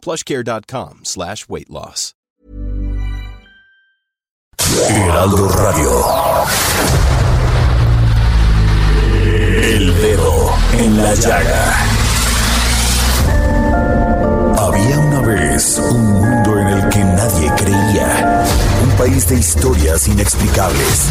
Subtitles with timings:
[0.00, 2.14] plushcare.com slash weight loss.
[4.88, 5.90] Heraldo Radio.
[9.62, 11.86] El dedo en la llaga.
[14.58, 18.44] Había una vez un mundo en el que nadie creía.
[18.82, 21.10] Un país de historias inexplicables.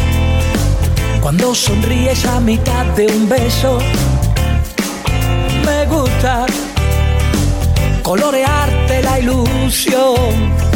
[1.31, 3.79] cuando sonríes a mitad de un beso.
[5.65, 6.45] Me gusta
[8.03, 10.70] colorearte la ilusión.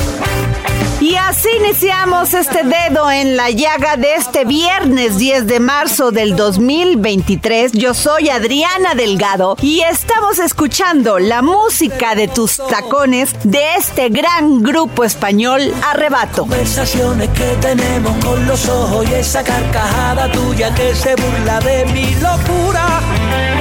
[1.01, 6.35] Y así iniciamos este dedo en la llaga de este viernes 10 de marzo del
[6.35, 7.73] 2023.
[7.73, 14.63] Yo soy Adriana Delgado y estamos escuchando la música de tus tacones de este gran
[14.63, 16.43] grupo español Arrebato.
[16.43, 22.15] Conversaciones que tenemos con los ojos y esa carcajada tuya que se burla de mi
[22.15, 23.54] locura.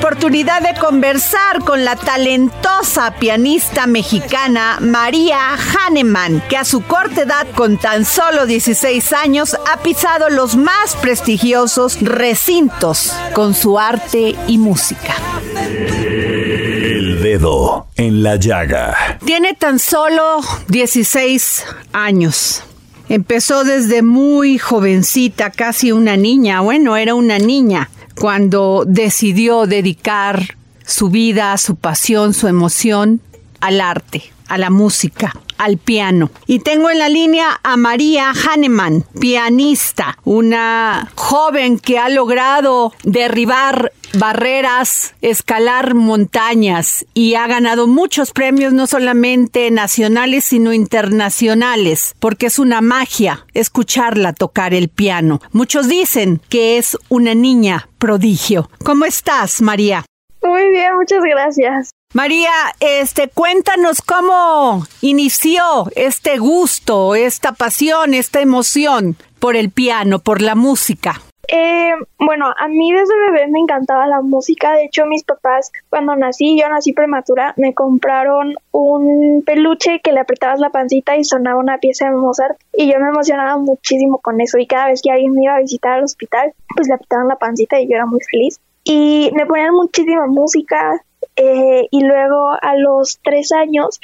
[0.00, 7.46] Oportunidad de conversar con la talentosa pianista mexicana María Hahnemann, que a su corta edad,
[7.54, 14.56] con tan solo 16 años, ha pisado los más prestigiosos recintos con su arte y
[14.56, 15.16] música.
[15.54, 19.18] El Dedo en la Llaga.
[19.26, 22.62] Tiene tan solo 16 años.
[23.10, 31.10] Empezó desde muy jovencita, casi una niña, bueno, era una niña, cuando decidió dedicar su
[31.10, 33.20] vida, su pasión, su emoción
[33.60, 36.30] al arte, a la música, al piano.
[36.46, 43.92] Y tengo en la línea a María Hahnemann, pianista, una joven que ha logrado derribar
[44.14, 52.58] barreras, escalar montañas y ha ganado muchos premios no solamente nacionales sino internacionales, porque es
[52.58, 55.40] una magia escucharla tocar el piano.
[55.52, 58.70] Muchos dicen que es una niña prodigio.
[58.82, 60.04] ¿Cómo estás, María?
[60.42, 61.90] Muy bien, muchas gracias.
[62.12, 62.50] María,
[62.80, 65.62] este, cuéntanos cómo inició
[65.94, 71.20] este gusto, esta pasión, esta emoción por el piano, por la música.
[71.46, 74.72] Eh, bueno, a mí desde bebé me encantaba la música.
[74.72, 80.18] De hecho, mis papás, cuando nací, yo nací prematura, me compraron un peluche que le
[80.18, 82.58] apretabas la pancita y sonaba una pieza de Mozart.
[82.72, 84.58] Y yo me emocionaba muchísimo con eso.
[84.58, 87.36] Y cada vez que alguien me iba a visitar al hospital, pues le apretaban la
[87.36, 88.60] pancita y yo era muy feliz.
[88.82, 91.04] Y me ponían muchísima música.
[91.36, 94.00] Eh, y luego a los tres años,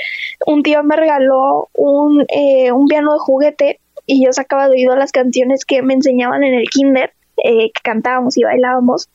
[0.47, 4.97] un tío me regaló un, eh, un piano de juguete y yo sacaba de oído
[4.97, 7.12] las canciones que me enseñaban en el kinder
[7.44, 9.09] eh, que cantábamos y bailábamos.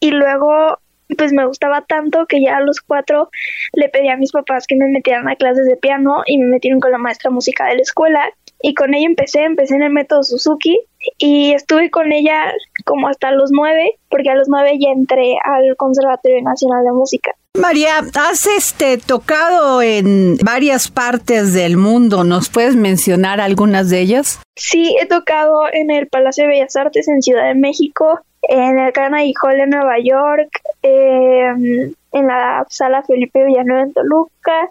[0.00, 0.78] Y luego,
[1.16, 3.28] pues me gustaba tanto que ya a los cuatro
[3.72, 6.80] le pedí a mis papás que me metieran a clases de piano y me metieron
[6.80, 8.24] con la maestra música de la escuela.
[8.62, 10.80] Y con ella empecé, empecé en el método Suzuki
[11.18, 12.52] y estuve con ella
[12.86, 17.32] como hasta los nueve, porque a los nueve ya entré al Conservatorio Nacional de Música.
[17.56, 22.24] María, has este tocado en varias partes del mundo.
[22.24, 24.40] ¿Nos puedes mencionar algunas de ellas?
[24.56, 28.92] Sí, he tocado en el Palacio de Bellas Artes en Ciudad de México, en el
[28.92, 30.50] Carnegie Hall en Nueva York,
[30.82, 34.70] eh, en la Sala Felipe Villanueva en Toluca,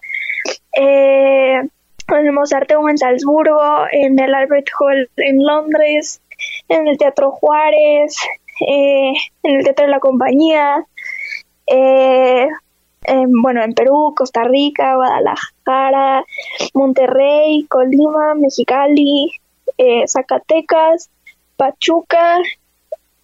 [0.74, 1.62] eh,
[2.08, 6.22] en el Mozarteum en Salzburgo, en el Albert Hall en Londres,
[6.70, 8.16] en el Teatro Juárez,
[8.68, 9.14] eh,
[9.44, 10.86] en el Teatro de la Compañía,
[11.68, 12.48] eh,
[13.08, 16.26] en, bueno, en Perú, Costa Rica, Guadalajara,
[16.74, 19.32] Monterrey, Colima, Mexicali,
[19.78, 21.10] eh, Zacatecas,
[21.58, 22.40] Pachuca,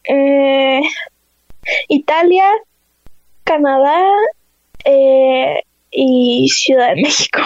[0.04, 0.82] eh,
[1.88, 2.46] Italia,
[3.44, 4.02] Canadá
[4.86, 7.42] eh, y Ciudad de México.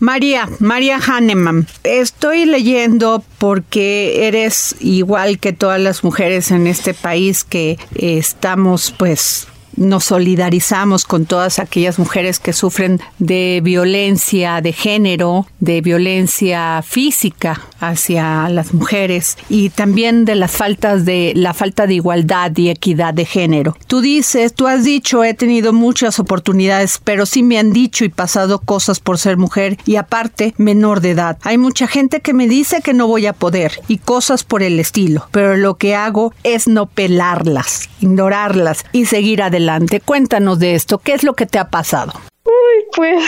[0.00, 7.44] María, María Hahnemann, estoy leyendo porque eres igual que todas las mujeres en este país
[7.44, 15.46] que estamos pues nos solidarizamos con todas aquellas mujeres que sufren de violencia de género,
[15.60, 21.94] de violencia física hacia las mujeres y también de las faltas de la falta de
[21.94, 23.76] igualdad y equidad de género.
[23.86, 28.08] Tú dices, tú has dicho, he tenido muchas oportunidades, pero sí me han dicho y
[28.08, 31.38] pasado cosas por ser mujer y aparte menor de edad.
[31.42, 34.80] Hay mucha gente que me dice que no voy a poder y cosas por el
[34.80, 39.63] estilo, pero lo que hago es no pelarlas, ignorarlas y seguir adelante.
[40.00, 42.12] Cuéntanos de esto, ¿qué es lo que te ha pasado?
[42.44, 43.24] Uy, pues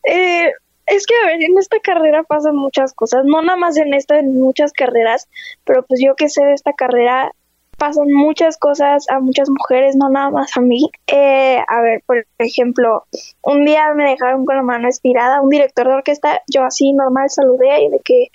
[0.10, 0.50] eh,
[0.86, 4.18] es que a ver, en esta carrera pasan muchas cosas, no nada más en esta,
[4.18, 5.28] en muchas carreras,
[5.64, 7.32] pero pues yo que sé de esta carrera,
[7.76, 10.90] pasan muchas cosas a muchas mujeres, no nada más a mí.
[11.06, 13.04] Eh, a ver, por ejemplo,
[13.42, 17.28] un día me dejaron con la mano estirada, un director de orquesta, yo así normal
[17.30, 18.28] saludé y de que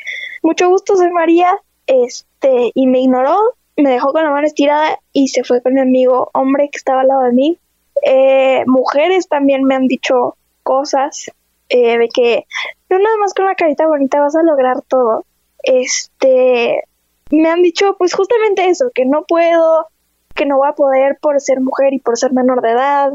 [0.44, 5.30] mucho gusto soy María, este, y me ignoró, me dejó con la mano estirada y
[5.30, 7.60] se fue con mi amigo hombre que estaba al lado de mí.
[8.04, 11.32] Eh, mujeres también me han dicho cosas
[11.70, 12.46] eh, de que
[12.90, 15.26] no nada más con una carita bonita vas a lograr todo.
[15.64, 16.84] Este,
[17.32, 19.88] me han dicho pues justamente eso, que no puedo,
[20.36, 23.14] que no voy a poder por ser mujer y por ser menor de edad,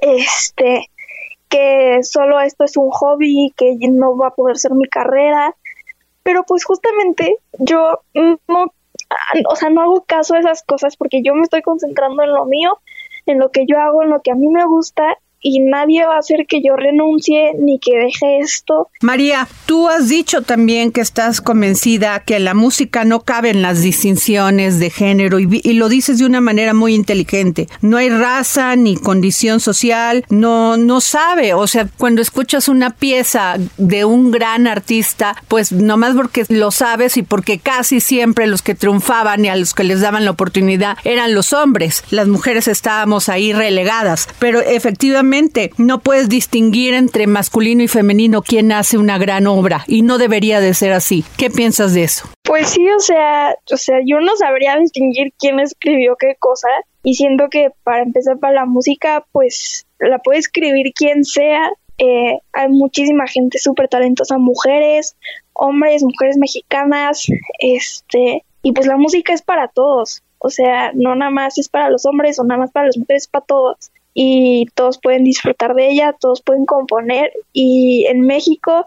[0.00, 0.90] este,
[1.48, 5.54] que solo esto es un hobby, que no va a poder ser mi carrera,
[6.22, 8.72] pero pues justamente yo no,
[9.48, 12.44] o sea, no hago caso a esas cosas porque yo me estoy concentrando en lo
[12.44, 12.78] mío,
[13.26, 16.14] en lo que yo hago, en lo que a mí me gusta y nadie va
[16.14, 18.88] a hacer que yo renuncie ni que deje esto.
[19.00, 23.82] María, tú has dicho también que estás convencida que la música no cabe en las
[23.82, 27.66] distinciones de género y, y, lo dices de una manera muy inteligente.
[27.80, 33.56] No hay raza ni condición social, no no sabe, o sea, cuando escuchas una pieza
[33.78, 38.74] de un gran artista, pues nomás porque lo sabes y porque casi siempre los que
[38.74, 42.04] triunfaban y a los que les daban la oportunidad eran los hombres.
[42.10, 45.31] Las mujeres estábamos ahí relegadas, pero efectivamente
[45.78, 50.60] no puedes distinguir entre masculino y femenino quién hace una gran obra y no debería
[50.60, 51.24] de ser así.
[51.38, 52.28] ¿Qué piensas de eso?
[52.42, 56.68] Pues sí, o sea, o sea, yo no sabría distinguir quién escribió qué cosa
[57.02, 61.70] y siento que para empezar para la música, pues la puede escribir quien sea.
[61.96, 65.16] Eh, hay muchísima gente súper talentosa, mujeres,
[65.54, 67.26] hombres, mujeres mexicanas,
[67.58, 70.22] este, y pues la música es para todos.
[70.38, 73.22] O sea, no nada más es para los hombres o nada más para las mujeres,
[73.22, 78.84] es para todos y todos pueden disfrutar de ella, todos pueden componer y en México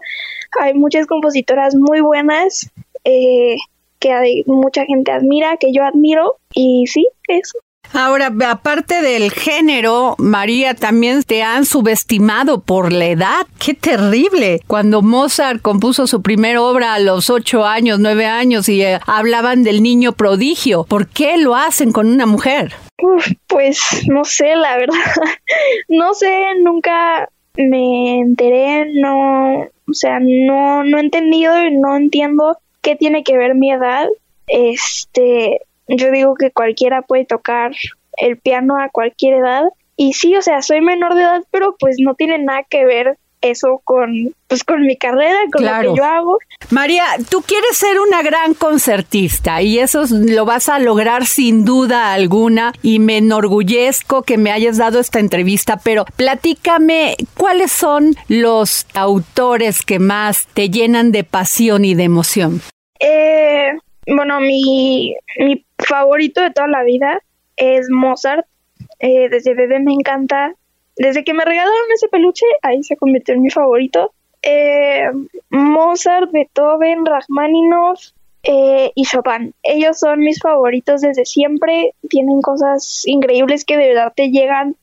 [0.60, 2.70] hay muchas compositoras muy buenas
[3.04, 3.56] eh,
[3.98, 7.58] que hay, mucha gente admira, que yo admiro y sí, eso.
[7.92, 13.46] Ahora, aparte del género, María, también te han subestimado por la edad.
[13.58, 14.60] ¡Qué terrible!
[14.66, 19.62] Cuando Mozart compuso su primera obra a los ocho años, nueve años y eh, hablaban
[19.62, 22.74] del niño prodigio, ¿por qué lo hacen con una mujer?
[23.46, 24.94] pues no sé, la verdad.
[25.88, 32.58] no sé, nunca me enteré, no, o sea, no, no he entendido y no entiendo
[32.82, 34.08] qué tiene que ver mi edad.
[34.46, 37.72] Este, yo digo que cualquiera puede tocar
[38.16, 39.64] el piano a cualquier edad.
[39.96, 43.16] Y sí, o sea, soy menor de edad, pero pues no tiene nada que ver
[43.40, 46.38] eso con pues con mi carrera, con lo que yo hago.
[46.70, 52.12] María, tú quieres ser una gran concertista y eso lo vas a lograr sin duda
[52.12, 58.86] alguna y me enorgullezco que me hayas dado esta entrevista, pero platícame cuáles son los
[58.94, 62.62] autores que más te llenan de pasión y de emoción.
[63.00, 67.20] Eh, bueno, mi, mi favorito de toda la vida
[67.56, 68.46] es Mozart.
[68.98, 70.54] Eh, desde bebé me encanta
[70.96, 74.12] desde que me regalaron ese peluche, ahí se convirtió en mi favorito.
[74.42, 75.04] Eh,
[75.50, 78.00] Mozart, Beethoven, Rachmaninoff
[78.42, 79.54] eh, y Chopin.
[79.62, 81.92] Ellos son mis favoritos desde siempre.
[82.08, 84.76] Tienen cosas increíbles que de verdad te llegan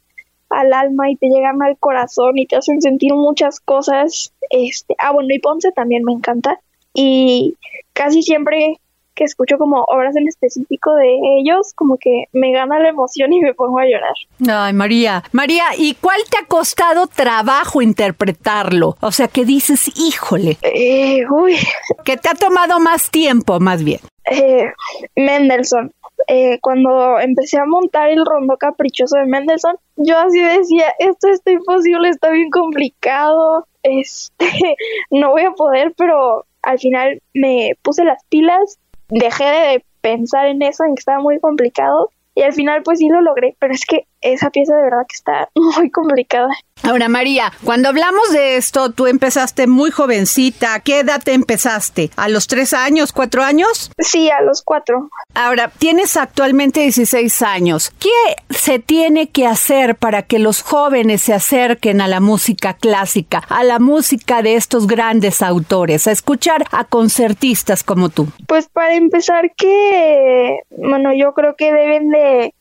[0.50, 4.34] al alma y te llegan al corazón y te hacen sentir muchas cosas.
[4.51, 6.60] Este, ah, bueno, y Ponce también me encanta.
[6.94, 7.56] Y
[7.94, 8.80] casi siempre
[9.15, 13.39] que escucho como obras en específico de ellos, como que me gana la emoción y
[13.39, 14.13] me pongo a llorar.
[14.48, 15.24] Ay, María.
[15.32, 18.98] María, ¿y cuál te ha costado trabajo interpretarlo?
[19.01, 20.58] O sea, que dices, híjole.
[20.62, 21.58] Eh, uy.
[22.03, 24.00] Que te ha tomado más tiempo, más bien.
[24.29, 24.72] Eh,
[25.15, 25.91] Mendelssohn.
[26.27, 31.51] Eh, cuando empecé a montar el rondo caprichoso de Mendelssohn, yo así decía, esto está
[31.51, 34.48] imposible, está bien complicado, este,
[35.12, 38.79] no voy a poder, pero al final me puse las pilas
[39.20, 42.10] dejé de pensar en eso, en que estaba muy complicado.
[42.36, 45.15] Y al final pues sí lo logré, pero es que esa pieza de verdad que
[45.15, 46.50] está muy complicada.
[46.82, 50.82] Ahora, María, cuando hablamos de esto, tú empezaste muy jovencita.
[50.82, 52.10] ¿Qué edad te empezaste?
[52.18, 53.92] ¿A los tres años, cuatro años?
[54.00, 55.10] Sí, a los cuatro.
[55.34, 57.94] Ahora, tienes actualmente 16 años.
[58.00, 58.10] ¿Qué
[58.50, 63.63] se tiene que hacer para que los jóvenes se acerquen a la música clásica, a
[63.63, 68.27] la música de estos grandes autores, a escuchar a concertistas como tú?
[68.48, 72.53] Pues para empezar que, bueno, yo creo que deben de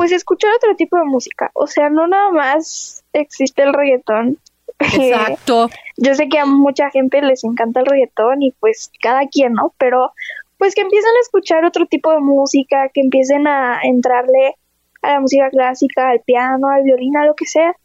[0.00, 1.50] pues escuchar otro tipo de música.
[1.52, 4.38] O sea, no nada más existe el reggaetón.
[4.78, 5.68] Exacto.
[5.98, 9.74] Yo sé que a mucha gente les encanta el reggaetón y pues cada quien, ¿no?
[9.76, 10.12] Pero
[10.56, 14.54] pues que empiecen a escuchar otro tipo de música, que empiecen a entrarle
[15.02, 17.76] a la música clásica, al piano, al violín, a lo que sea.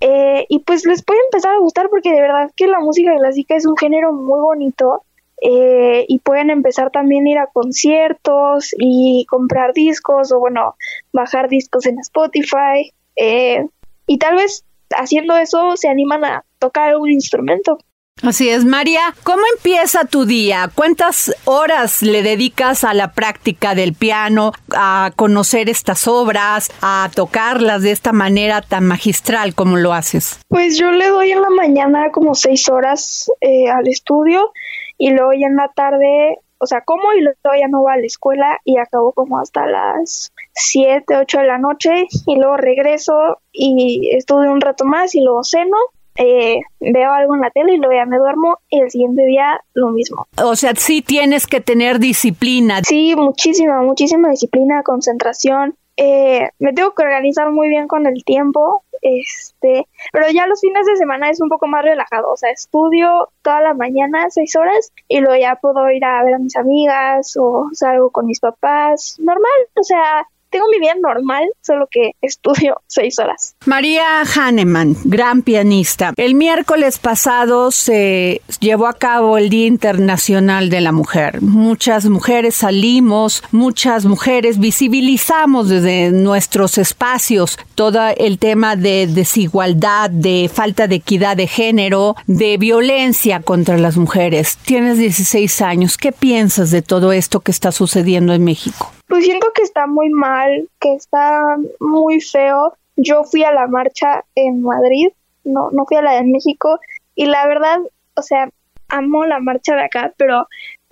[0.00, 3.54] Eh, y pues les puede empezar a gustar porque de verdad que la música clásica
[3.54, 5.04] es un género muy bonito
[5.42, 10.74] eh, y pueden empezar también a ir a conciertos y comprar discos o bueno,
[11.12, 13.64] bajar discos en Spotify eh,
[14.06, 17.78] y tal vez haciendo eso se animan a tocar un instrumento.
[18.22, 19.14] Así es, María.
[19.22, 20.70] ¿Cómo empieza tu día?
[20.74, 27.82] ¿Cuántas horas le dedicas a la práctica del piano, a conocer estas obras, a tocarlas
[27.82, 30.38] de esta manera tan magistral como lo haces?
[30.48, 34.52] Pues yo le doy en la mañana como seis horas eh, al estudio
[35.00, 37.96] y luego ya en la tarde, o sea, como y luego ya no va a
[37.96, 43.38] la escuela y acabo como hasta las 7, 8 de la noche y luego regreso
[43.50, 45.78] y estudio un rato más y luego ceno
[46.16, 49.62] eh, veo algo en la tele y luego ya me duermo y el siguiente día
[49.72, 50.26] lo mismo.
[50.42, 52.82] O sea, sí tienes que tener disciplina.
[52.84, 55.76] Sí, muchísima, muchísima disciplina, concentración.
[56.02, 60.86] Eh, me tengo que organizar muy bien con el tiempo, este, pero ya los fines
[60.86, 64.94] de semana es un poco más relajado, o sea, estudio toda la mañana seis horas
[65.08, 69.18] y luego ya puedo ir a ver a mis amigas o salgo con mis papás,
[69.20, 73.54] normal, o sea, tengo mi vida normal, solo que estudio seis horas.
[73.66, 76.12] María Hahnemann, gran pianista.
[76.16, 81.40] El miércoles pasado se llevó a cabo el Día Internacional de la Mujer.
[81.40, 90.50] Muchas mujeres salimos, muchas mujeres visibilizamos desde nuestros espacios todo el tema de desigualdad, de
[90.52, 94.58] falta de equidad de género, de violencia contra las mujeres.
[94.58, 95.96] Tienes 16 años.
[95.96, 98.92] ¿Qué piensas de todo esto que está sucediendo en México?
[99.10, 102.74] Pues siento que está muy mal, que está muy feo.
[102.94, 105.08] Yo fui a la marcha en Madrid,
[105.42, 106.78] no, no fui a la de México,
[107.16, 107.80] y la verdad,
[108.14, 108.48] o sea,
[108.88, 110.46] amo la marcha de acá, pero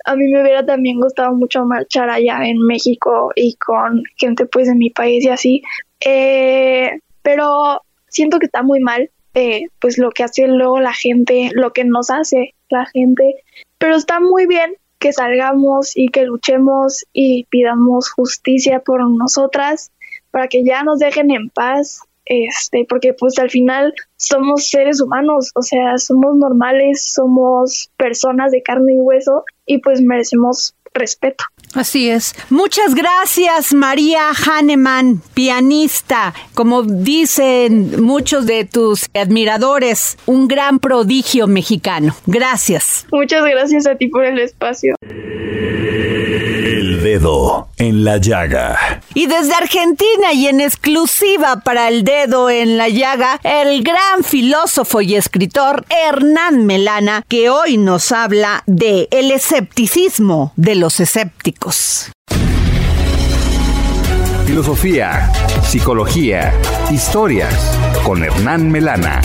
[0.05, 4.67] a mí me hubiera también gustado mucho marchar allá en México y con gente pues
[4.67, 5.61] de mi país y así.
[6.01, 11.51] Eh, pero siento que está muy mal, eh, pues lo que hace luego la gente,
[11.53, 13.43] lo que nos hace la gente,
[13.77, 19.91] pero está muy bien que salgamos y que luchemos y pidamos justicia por nosotras
[20.31, 25.51] para que ya nos dejen en paz, este, porque pues al final somos seres humanos,
[25.55, 31.45] o sea, somos normales, somos personas de carne y hueso y pues merecemos respeto.
[31.73, 32.35] Así es.
[32.49, 36.33] Muchas gracias, María Hahnemann, pianista.
[36.55, 42.15] Como dicen muchos de tus admiradores, un gran prodigio mexicano.
[42.25, 43.05] Gracias.
[43.11, 44.95] Muchas gracias a ti por el espacio.
[47.19, 49.01] Dedo en la llaga.
[49.13, 55.01] Y desde Argentina y en exclusiva para el dedo en la llaga, el gran filósofo
[55.01, 62.09] y escritor Hernán Melana, que hoy nos habla de el escepticismo de los escépticos.
[64.45, 65.29] Filosofía,
[65.63, 66.53] psicología,
[66.89, 67.53] historias
[68.05, 69.19] con Hernán Melana.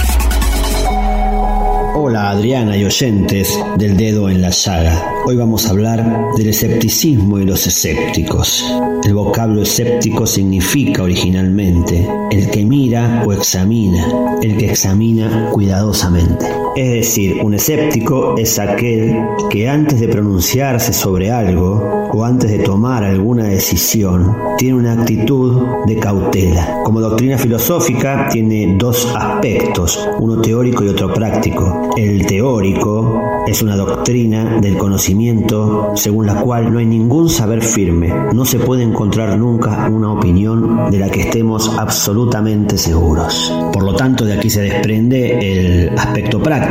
[1.96, 5.00] Hola Adriana y oyentes del dedo en la llaga.
[5.26, 6.04] Hoy vamos a hablar
[6.36, 8.64] del escepticismo y los escépticos.
[9.04, 16.63] El vocablo escéptico significa originalmente el que mira o examina, el que examina cuidadosamente.
[16.76, 19.16] Es decir, un escéptico es aquel
[19.48, 25.62] que antes de pronunciarse sobre algo o antes de tomar alguna decisión tiene una actitud
[25.86, 26.82] de cautela.
[26.82, 31.92] Como doctrina filosófica tiene dos aspectos, uno teórico y otro práctico.
[31.96, 38.12] El teórico es una doctrina del conocimiento según la cual no hay ningún saber firme,
[38.32, 43.52] no se puede encontrar nunca una opinión de la que estemos absolutamente seguros.
[43.72, 46.63] Por lo tanto, de aquí se desprende el aspecto práctico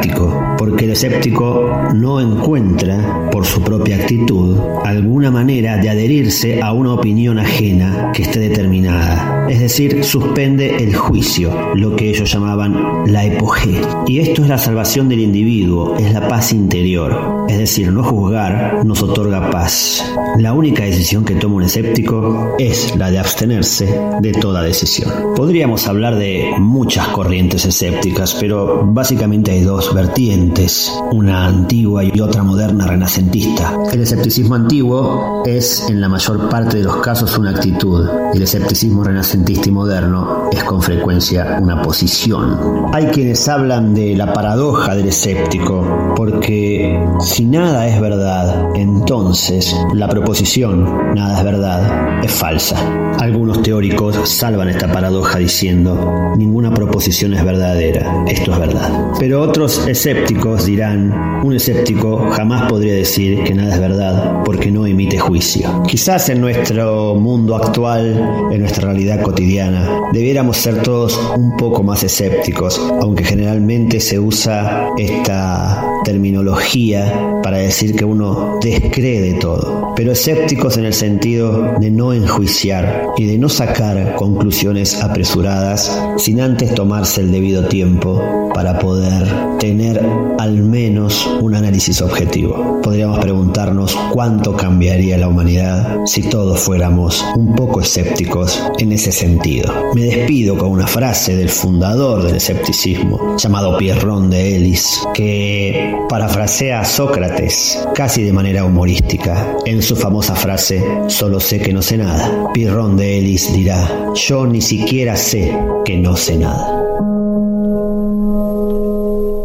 [0.58, 6.94] porque el escéptico no encuentra, por su propia actitud, alguna manera de adherirse a una
[6.94, 9.43] opinión ajena que esté determinada.
[9.50, 13.82] Es decir, suspende el juicio, lo que ellos llamaban la epogé.
[14.08, 17.46] Y esto es la salvación del individuo, es la paz interior.
[17.50, 20.04] Es decir, no juzgar nos otorga paz.
[20.38, 25.12] La única decisión que toma un escéptico es la de abstenerse de toda decisión.
[25.36, 32.44] Podríamos hablar de muchas corrientes escépticas, pero básicamente hay dos vertientes, una antigua y otra
[32.44, 33.78] moderna renacentista.
[33.92, 39.04] El escepticismo antiguo es en la mayor parte de los casos una actitud, el escepticismo
[39.04, 42.86] renacentista y moderno es con frecuencia una posición.
[42.94, 50.08] Hay quienes hablan de la paradoja del escéptico, porque si nada es verdad, entonces la
[50.08, 52.78] proposición nada es verdad es falsa.
[53.20, 59.12] Algunos teóricos salvan esta paradoja diciendo, ninguna proposición es verdadera, esto es verdad.
[59.20, 64.86] Pero otros escépticos dirán, un escéptico jamás podría decir que nada es verdad porque no
[64.86, 65.84] emite juicio.
[65.88, 72.04] Quizás en nuestro mundo actual, en nuestra realidad cotidiana, debiéramos ser todos un poco más
[72.04, 80.12] escépticos, aunque generalmente se usa esta terminología para decir que uno descree de todo, pero
[80.12, 86.74] escépticos en el sentido de no enjuiciar y de no sacar conclusiones apresuradas sin antes
[86.74, 90.06] tomarse el debido tiempo para poder tener
[90.40, 92.82] al menos un análisis objetivo.
[92.82, 99.74] Podríamos preguntarnos cuánto cambiaría la humanidad si todos fuéramos un poco escépticos en ese sentido.
[99.96, 106.82] Me despido con una frase del fundador del escepticismo, llamado Pierrón de Elis, que parafrasea
[106.82, 111.98] a Sócrates casi de manera humorística en su famosa frase Solo sé que no sé
[111.98, 112.52] nada.
[112.54, 116.80] Pierrón de Elis dirá, yo ni siquiera sé que no sé nada.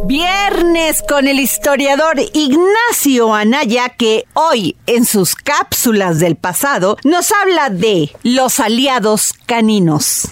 [0.07, 7.71] Viernes con el historiador Ignacio Anaya que hoy en sus cápsulas del pasado nos habla
[7.71, 10.29] de los aliados caninos.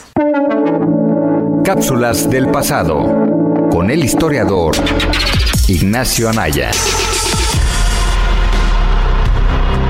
[1.64, 3.02] Cápsulas del pasado
[3.70, 4.76] con el historiador
[5.68, 7.15] Ignacio Anaya.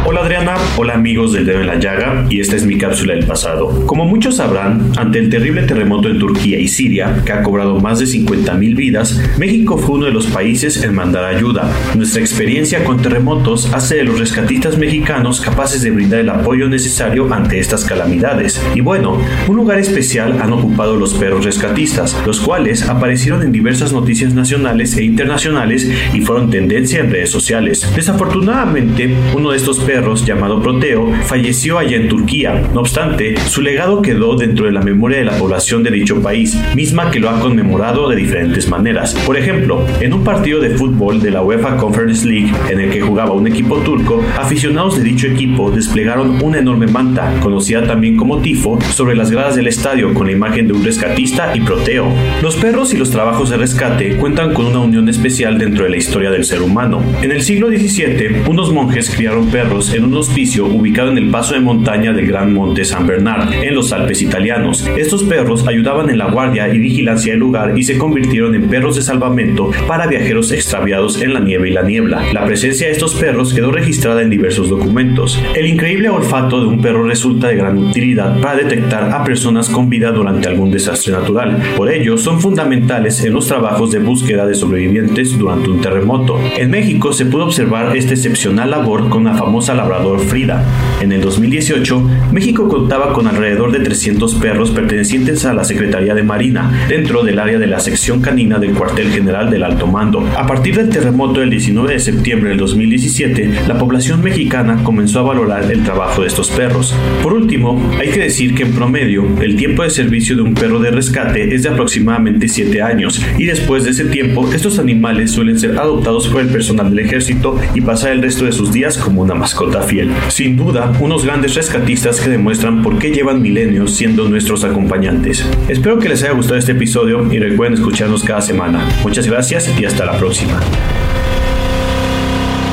[0.08, 3.26] Hola Adriana, hola amigos del dedo en la llaga y esta es mi cápsula del
[3.26, 3.84] pasado.
[3.86, 7.98] Como muchos sabrán, ante el terrible terremoto en Turquía y Siria, que ha cobrado más
[7.98, 11.68] de 50.000 vidas, México fue uno de los países en mandar ayuda.
[11.96, 17.26] Nuestra experiencia con terremotos hace de los rescatistas mexicanos capaces de brindar el apoyo necesario
[17.34, 18.64] ante estas calamidades.
[18.76, 23.92] Y bueno, un lugar especial han ocupado los perros rescatistas, los cuales aparecieron en diversas
[23.92, 27.90] noticias nacionales e internacionales y fueron tendencia en redes sociales.
[27.96, 32.62] Desafortunadamente, uno de estos perros llamado Proteo, falleció allá en Turquía.
[32.74, 36.56] No obstante, su legado quedó dentro de la memoria de la población de dicho país,
[36.74, 39.14] misma que lo ha conmemorado de diferentes maneras.
[39.24, 43.00] Por ejemplo, en un partido de fútbol de la UEFA Conference League en el que
[43.00, 48.38] jugaba un equipo turco, aficionados de dicho equipo desplegaron una enorme manta, conocida también como
[48.38, 52.06] tifo, sobre las gradas del estadio con la imagen de un rescatista y Proteo.
[52.42, 55.96] Los perros y los trabajos de rescate cuentan con una unión especial dentro de la
[55.96, 57.02] historia del ser humano.
[57.22, 61.54] En el siglo XVII, unos monjes criaron perros en un hospicio ubicado en el paso
[61.54, 64.86] de montaña del Gran Monte San Bernard, en los Alpes italianos.
[64.96, 68.96] Estos perros ayudaban en la guardia y vigilancia del lugar y se convirtieron en perros
[68.96, 72.22] de salvamento para viajeros extraviados en la nieve y la niebla.
[72.32, 75.42] La presencia de estos perros quedó registrada en diversos documentos.
[75.54, 79.88] El increíble olfato de un perro resulta de gran utilidad para detectar a personas con
[79.88, 81.62] vida durante algún desastre natural.
[81.76, 86.40] Por ello, son fundamentales en los trabajos de búsqueda de sobrevivientes durante un terremoto.
[86.56, 90.64] En México se pudo observar esta excepcional labor con la famosa labrador Frida.
[91.00, 92.02] En el 2018,
[92.32, 97.38] México contaba con alrededor de 300 perros pertenecientes a la Secretaría de Marina, dentro del
[97.38, 100.26] área de la sección canina del cuartel general del Alto Mando.
[100.36, 105.24] A partir del terremoto del 19 de septiembre del 2017, la población mexicana comenzó a
[105.24, 106.94] valorar el trabajo de estos perros.
[107.22, 110.78] Por último, hay que decir que en promedio, el tiempo de servicio de un perro
[110.78, 115.58] de rescate es de aproximadamente 7 años, y después de ese tiempo, estos animales suelen
[115.58, 119.22] ser adoptados por el personal del ejército y pasar el resto de sus días como
[119.22, 119.55] una mascota
[119.86, 120.12] fiel.
[120.28, 125.44] Sin duda, unos grandes rescatistas que demuestran por qué llevan milenios siendo nuestros acompañantes.
[125.68, 128.86] Espero que les haya gustado este episodio y recuerden escucharnos cada semana.
[129.02, 130.60] Muchas gracias y hasta la próxima.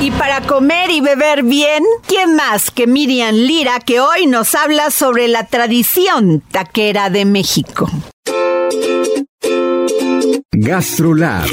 [0.02, 4.92] Y para comer y beber bien, ¿quién más que Miriam Lira que hoy nos habla
[4.92, 7.90] sobre la tradición taquera de México?
[10.52, 11.48] GastroLab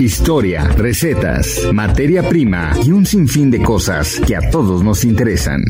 [0.00, 5.62] historia, recetas, materia prima y un sinfín de cosas que a todos nos interesan.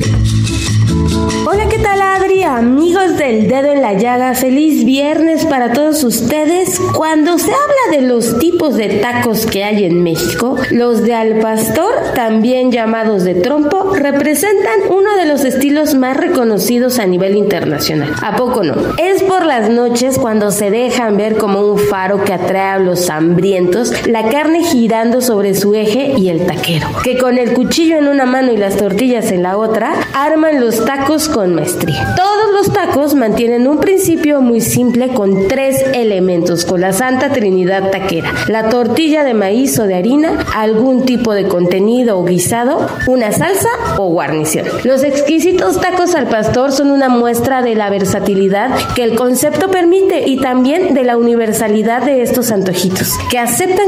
[1.45, 2.43] Hola, ¿qué tal Adri?
[2.43, 6.79] Amigos del dedo en la llaga, feliz viernes para todos ustedes.
[6.95, 11.39] Cuando se habla de los tipos de tacos que hay en México, los de al
[11.39, 18.13] pastor, también llamados de trompo, representan uno de los estilos más reconocidos a nivel internacional.
[18.21, 18.75] ¿A poco no?
[18.97, 23.09] Es por las noches cuando se dejan ver como un faro que atrae a los
[23.09, 28.07] hambrientos, la carne girando sobre su eje y el taquero, que con el cuchillo en
[28.07, 32.13] una mano y las tortillas en la otra, arman los tacos con maestría.
[32.15, 37.91] Todos los tacos mantienen un principio muy simple con tres elementos, con la Santa Trinidad
[37.91, 43.31] taquera, la tortilla de maíz o de harina, algún tipo de contenido o guisado, una
[43.31, 44.67] salsa o guarnición.
[44.83, 50.27] Los exquisitos tacos al pastor son una muestra de la versatilidad que el concepto permite
[50.27, 53.39] y también de la universalidad de estos antojitos, que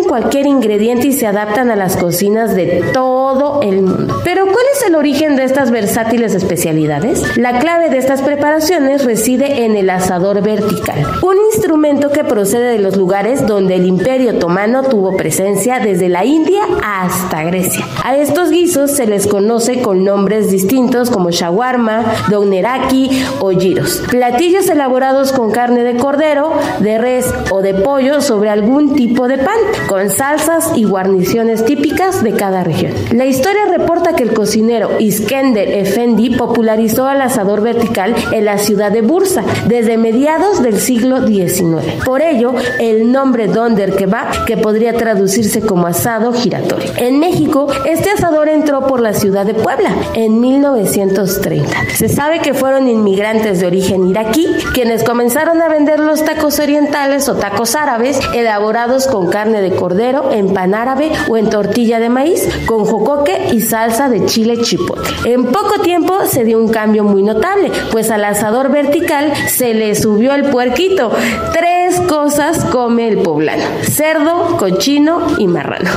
[0.03, 4.21] cualquier ingrediente y se adaptan a las cocinas de todo el mundo.
[4.23, 7.37] Pero ¿cuál es el origen de estas versátiles especialidades?
[7.37, 12.79] La clave de estas preparaciones reside en el asador vertical, un instrumento que procede de
[12.79, 17.85] los lugares donde el imperio otomano tuvo presencia desde la India hasta Grecia.
[18.03, 24.03] A estos guisos se les conoce con nombres distintos como shawarma, dogneraki o giros.
[24.09, 29.37] Platillos elaborados con carne de cordero, de res o de pollo sobre algún tipo de
[29.37, 32.93] pan, con salsas y guarniciones típicas de cada región.
[33.13, 38.91] La historia reporta que el cocinero Iskender Efendi popularizó al asador vertical en la ciudad
[38.91, 42.03] de Bursa desde mediados del siglo XIX.
[42.05, 46.91] Por ello, el nombre Donder Kebab, que podría traducirse como asado giratorio.
[46.97, 51.69] En México, este asador entró por la ciudad de Puebla en 1930.
[51.95, 57.29] Se sabe que fueron inmigrantes de origen iraquí quienes comenzaron a vender los tacos orientales
[57.29, 62.09] o tacos árabes elaborados con carne de cordero en pan árabe o en tortilla de
[62.09, 65.31] maíz con jocoque y salsa de chile chipotle.
[65.31, 69.95] En poco tiempo se dio un cambio muy notable, pues al asador vertical se le
[69.95, 71.11] subió el puerquito.
[71.53, 75.89] Tres cosas come el poblano: cerdo, cochino y marrano.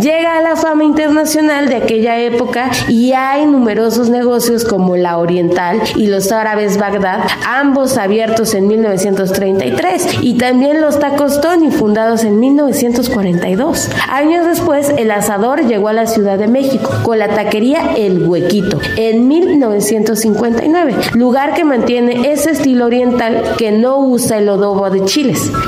[0.00, 5.80] Llega a la fama internacional de aquella época y hay numerosos negocios como la Oriental
[5.96, 12.38] y los árabes Bagdad, ambos abiertos en 1933, y también los tacos Tony, fundados en
[12.40, 13.90] 1942.
[14.10, 18.80] Años después, el asador llegó a la Ciudad de México con la taquería El Huequito
[18.96, 25.04] en 1959, lugar que mantiene ese estilo oriental que no usa el adobo de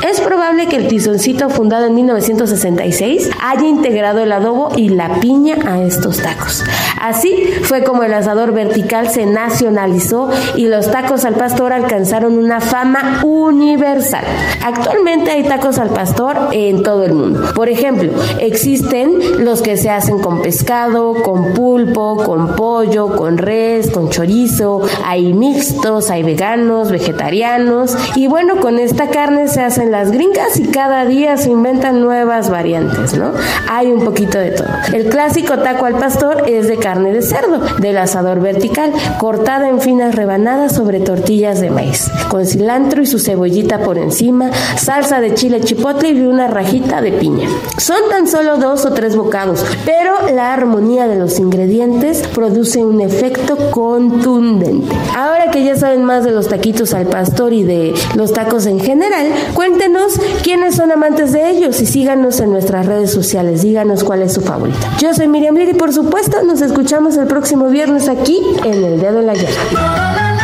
[0.08, 5.56] Es probable que el tizoncito fundado en 1966 haya integrado el adobo y la piña
[5.66, 6.64] a estos tacos.
[7.00, 12.60] Así fue como el asador vertical se nacionalizó y los tacos al pastor alcanzaron una
[12.60, 14.24] fama universal.
[14.64, 17.52] Actualmente hay tacos al pastor en todo el mundo.
[17.54, 23.90] Por ejemplo, existen los que se hacen con pescado, con pulpo, con pollo, con res,
[23.90, 30.10] con chorizo, hay mixtos, hay veganos, vegetarianos y bueno, con esta carne se hacen las
[30.10, 33.32] gringas y cada día se inventan nuevas variantes, ¿no?
[33.68, 34.68] Hay un poquito de todo.
[34.92, 39.80] El clásico taco al pastor es de carne de cerdo, del asador vertical, cortada en
[39.80, 45.34] finas rebanadas sobre tortillas de maíz, con cilantro y su cebollita por encima, salsa de
[45.34, 47.48] chile chipotle y una rajita de piña.
[47.78, 53.00] Son tan solo dos o tres bocados, pero la armonía de los ingredientes produce un
[53.00, 54.94] efecto contundente.
[55.16, 58.80] Ahora que ya saben más de los taquitos al pastor y de los tacos en
[58.80, 63.62] general, cuéntenos quiénes son amantes de ellos y síganos en nuestras redes sociales.
[63.62, 64.96] Díganos cuál es su favorita.
[64.98, 69.00] Yo soy Miriam Lir y por supuesto nos escuchamos el próximo viernes aquí en El
[69.00, 70.38] Dedo en la Llaga.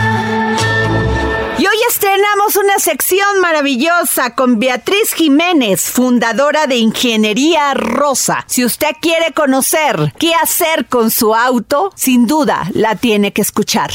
[1.57, 8.45] Y hoy estrenamos una sección maravillosa con Beatriz Jiménez, fundadora de Ingeniería Rosa.
[8.49, 13.91] Si usted quiere conocer qué hacer con su auto, sin duda la tiene que escuchar.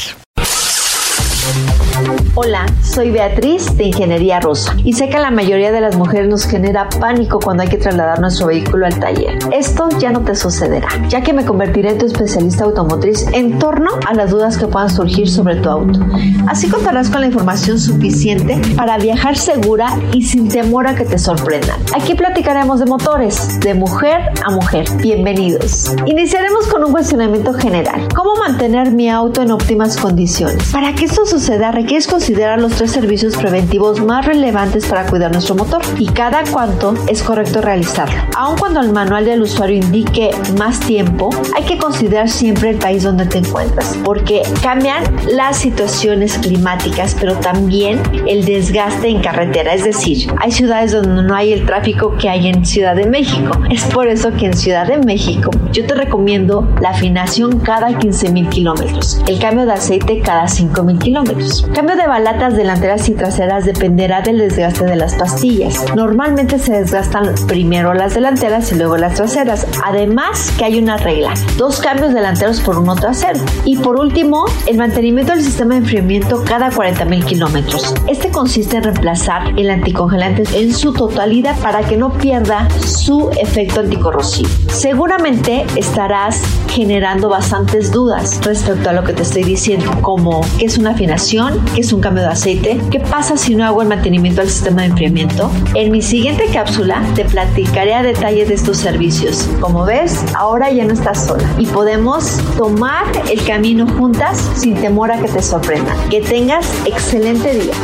[2.36, 6.28] Hola, soy Beatriz de Ingeniería Rosa y sé que a la mayoría de las mujeres
[6.28, 9.36] nos genera pánico cuando hay que trasladar nuestro vehículo al taller.
[9.52, 13.90] Esto ya no te sucederá, ya que me convertiré en tu especialista automotriz en torno
[14.06, 15.98] a las dudas que puedan surgir sobre tu auto.
[16.46, 21.18] Así contarás con la información suficiente para viajar segura y sin temor a que te
[21.18, 21.80] sorprendan.
[21.96, 24.86] Aquí platicaremos de motores, de mujer a mujer.
[24.98, 25.92] Bienvenidos.
[26.06, 28.06] Iniciaremos con un cuestionamiento general.
[28.14, 30.70] ¿Cómo mantener mi auto en óptimas condiciones?
[30.70, 35.54] Para que esto suceda requieres considerar los tres servicios preventivos más relevantes para cuidar nuestro
[35.54, 38.14] motor y cada cuánto es correcto realizarlo.
[38.36, 43.04] Aun cuando el manual del usuario indique más tiempo, hay que considerar siempre el país
[43.04, 45.02] donde te encuentras, porque cambian
[45.32, 49.72] las situaciones climáticas, pero también el desgaste en carretera.
[49.72, 53.58] Es decir, hay ciudades donde no hay el tráfico que hay en Ciudad de México.
[53.70, 58.30] Es por eso que en Ciudad de México yo te recomiendo la afinación cada 15
[58.30, 61.66] mil kilómetros, el cambio de aceite cada 5 mil kilómetros.
[61.74, 65.84] Cambio de balatas delanteras y traseras dependerá del desgaste de las pastillas.
[65.94, 69.64] Normalmente se desgastan primero las delanteras y luego las traseras.
[69.86, 73.38] Además que hay una regla, dos cambios delanteros por uno trasero.
[73.64, 77.94] Y por último, el mantenimiento del sistema de enfriamiento cada 40 mil kilómetros.
[78.08, 83.78] Este consiste en reemplazar el anticongelante en su totalidad para que no pierda su efecto
[83.78, 84.50] anticorrosivo.
[84.66, 90.76] Seguramente estarás generando bastantes dudas respecto a lo que te estoy diciendo, como qué es
[90.76, 94.40] una afinación, qué es un cambio de aceite, qué pasa si no hago el mantenimiento
[94.40, 95.50] del sistema de enfriamiento.
[95.74, 99.48] En mi siguiente cápsula te platicaré a detalle de estos servicios.
[99.60, 105.12] Como ves, ahora ya no estás sola y podemos tomar el camino juntas sin temor
[105.12, 105.94] a que te sorprenda.
[106.10, 107.74] Que tengas excelente día.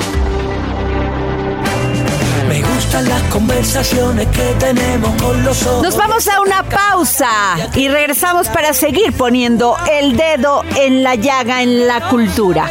[2.48, 5.83] Me gustan las conversaciones que tenemos con los ojos.
[5.83, 7.29] Nos vamos a una pausa
[7.74, 12.70] y regresamos para seguir poniendo el dedo en la llaga en la cultura.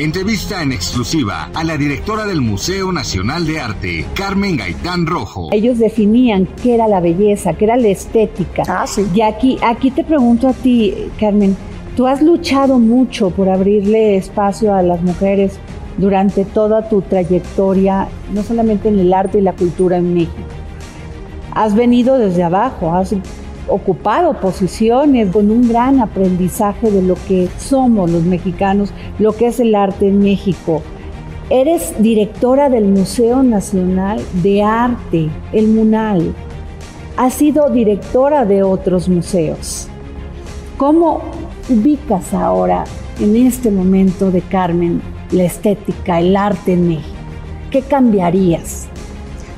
[0.00, 5.50] Entrevista en exclusiva a la directora del Museo Nacional de Arte, Carmen Gaitán Rojo.
[5.52, 8.62] Ellos definían qué era la belleza, qué era la estética.
[8.66, 9.06] Ah, sí.
[9.14, 11.54] Y aquí, aquí te pregunto a ti, Carmen,
[11.96, 15.58] tú has luchado mucho por abrirle espacio a las mujeres
[15.98, 20.32] durante toda tu trayectoria, no solamente en el arte y la cultura en México.
[21.52, 23.14] Has venido desde abajo, has
[23.68, 29.60] ocupado posiciones con un gran aprendizaje de lo que somos los mexicanos, lo que es
[29.60, 30.82] el arte en México.
[31.48, 36.34] Eres directora del Museo Nacional de Arte, el MUNAL.
[37.16, 39.88] Has sido directora de otros museos.
[40.76, 41.22] ¿Cómo
[41.68, 42.84] ubicas ahora,
[43.18, 47.16] en este momento de Carmen, la estética, el arte en México?
[47.70, 48.86] ¿Qué cambiarías?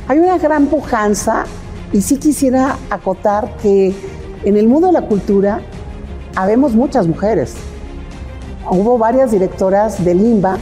[0.09, 1.45] Hay una gran pujanza
[1.93, 3.95] y sí quisiera acotar que
[4.45, 5.61] en el mundo de la cultura
[6.35, 7.55] habemos muchas mujeres.
[8.71, 10.57] Hubo varias directoras del INBA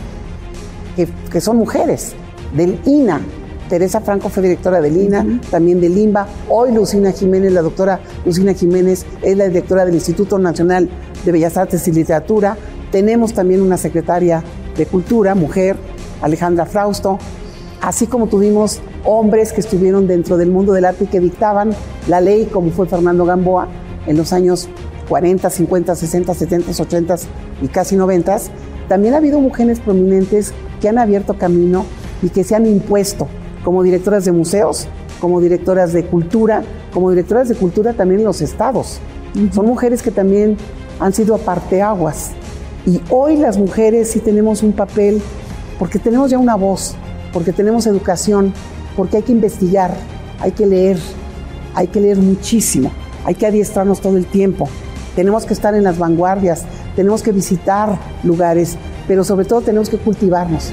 [0.97, 2.15] que, que son mujeres,
[2.55, 3.21] del INA.
[3.69, 6.27] Teresa Franco fue directora del INA, también del INBA.
[6.49, 10.91] Hoy Lucina Jiménez, la doctora Lucina Jiménez, es la directora del Instituto Nacional
[11.25, 12.57] de Bellas Artes y Literatura.
[12.91, 14.43] Tenemos también una secretaria
[14.77, 15.77] de Cultura, mujer,
[16.21, 17.19] Alejandra Frausto,
[17.81, 21.71] así como tuvimos hombres que estuvieron dentro del mundo del arte y que dictaban
[22.09, 23.69] la ley, como fue Fernando Gamboa
[24.07, 24.69] en los años
[25.09, 27.17] 40, 50, 60, 70, 80
[27.63, 28.39] y casi 90.
[28.89, 31.85] También ha habido mujeres prominentes que han abierto camino
[32.23, 33.29] y que se han impuesto
[33.65, 34.89] como directoras de museos,
[35.21, 39.01] como directoras de cultura, como directoras de cultura también en los estados.
[39.53, 40.57] Son mujeres que también
[40.99, 42.31] han sido aparteaguas.
[42.87, 45.21] Y hoy las mujeres sí tenemos un papel,
[45.79, 46.95] porque tenemos ya una voz,
[47.33, 48.53] porque tenemos educación,
[48.97, 49.97] porque hay que investigar,
[50.41, 50.99] hay que leer,
[51.75, 52.93] hay que leer muchísimo,
[53.25, 54.69] hay que adiestrarnos todo el tiempo,
[55.17, 56.65] tenemos que estar en las vanguardias,
[56.97, 58.77] tenemos que visitar lugares,
[59.07, 60.73] pero sobre todo tenemos que cultivarnos.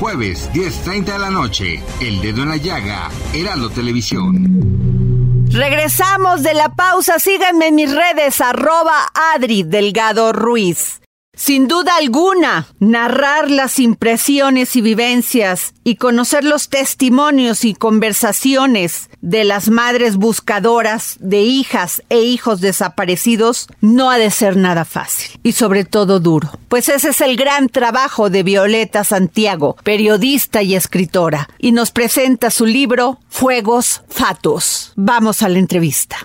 [0.00, 1.82] Jueves, 10.30 de la noche.
[2.00, 3.10] El dedo en la llaga.
[3.34, 5.46] Heraldo Televisión.
[5.50, 7.18] Regresamos de la pausa.
[7.18, 11.00] Síganme en mis redes, arroba Adri Delgado Ruiz.
[11.38, 19.44] Sin duda alguna, narrar las impresiones y vivencias y conocer los testimonios y conversaciones de
[19.44, 25.52] las madres buscadoras de hijas e hijos desaparecidos no ha de ser nada fácil y
[25.52, 31.48] sobre todo duro, pues ese es el gran trabajo de Violeta Santiago, periodista y escritora,
[31.60, 34.92] y nos presenta su libro Fuegos Fatos.
[34.96, 36.16] Vamos a la entrevista.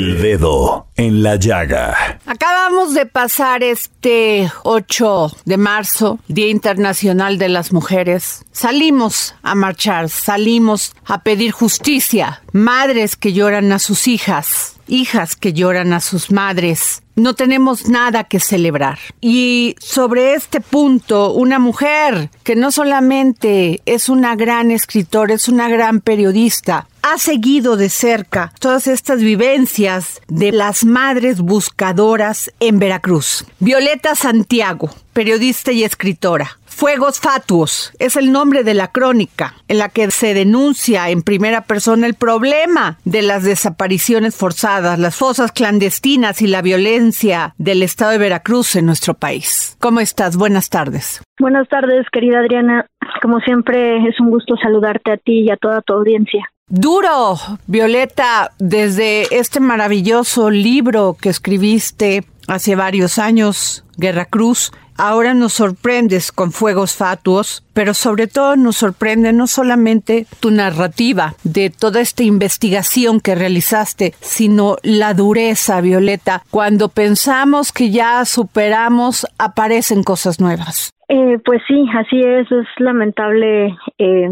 [0.00, 2.18] El dedo en la llaga.
[2.24, 8.46] Acabamos de pasar este 8 de marzo, Día Internacional de las Mujeres.
[8.50, 12.40] Salimos a marchar, salimos a pedir justicia.
[12.52, 17.02] Madres que lloran a sus hijas, hijas que lloran a sus madres.
[17.20, 18.98] No tenemos nada que celebrar.
[19.20, 25.68] Y sobre este punto, una mujer que no solamente es una gran escritora, es una
[25.68, 33.44] gran periodista, ha seguido de cerca todas estas vivencias de las madres buscadoras en Veracruz.
[33.58, 36.59] Violeta Santiago, periodista y escritora.
[36.70, 41.62] Fuegos Fatuos es el nombre de la crónica en la que se denuncia en primera
[41.62, 48.12] persona el problema de las desapariciones forzadas, las fosas clandestinas y la violencia del estado
[48.12, 49.76] de Veracruz en nuestro país.
[49.80, 50.36] ¿Cómo estás?
[50.36, 51.22] Buenas tardes.
[51.38, 52.86] Buenas tardes, querida Adriana.
[53.20, 56.48] Como siempre, es un gusto saludarte a ti y a toda tu audiencia.
[56.68, 57.34] Duro,
[57.66, 66.30] Violeta, desde este maravilloso libro que escribiste hace varios años, Guerra Cruz, ahora nos sorprendes
[66.30, 72.22] con Fuegos Fatuos, pero sobre todo nos sorprende no solamente tu narrativa de toda esta
[72.22, 76.42] investigación que realizaste, sino la dureza, Violeta.
[76.50, 80.92] Cuando pensamos que ya superamos, aparecen cosas nuevas.
[81.08, 84.28] Eh, pues sí, así es, es lamentable eh,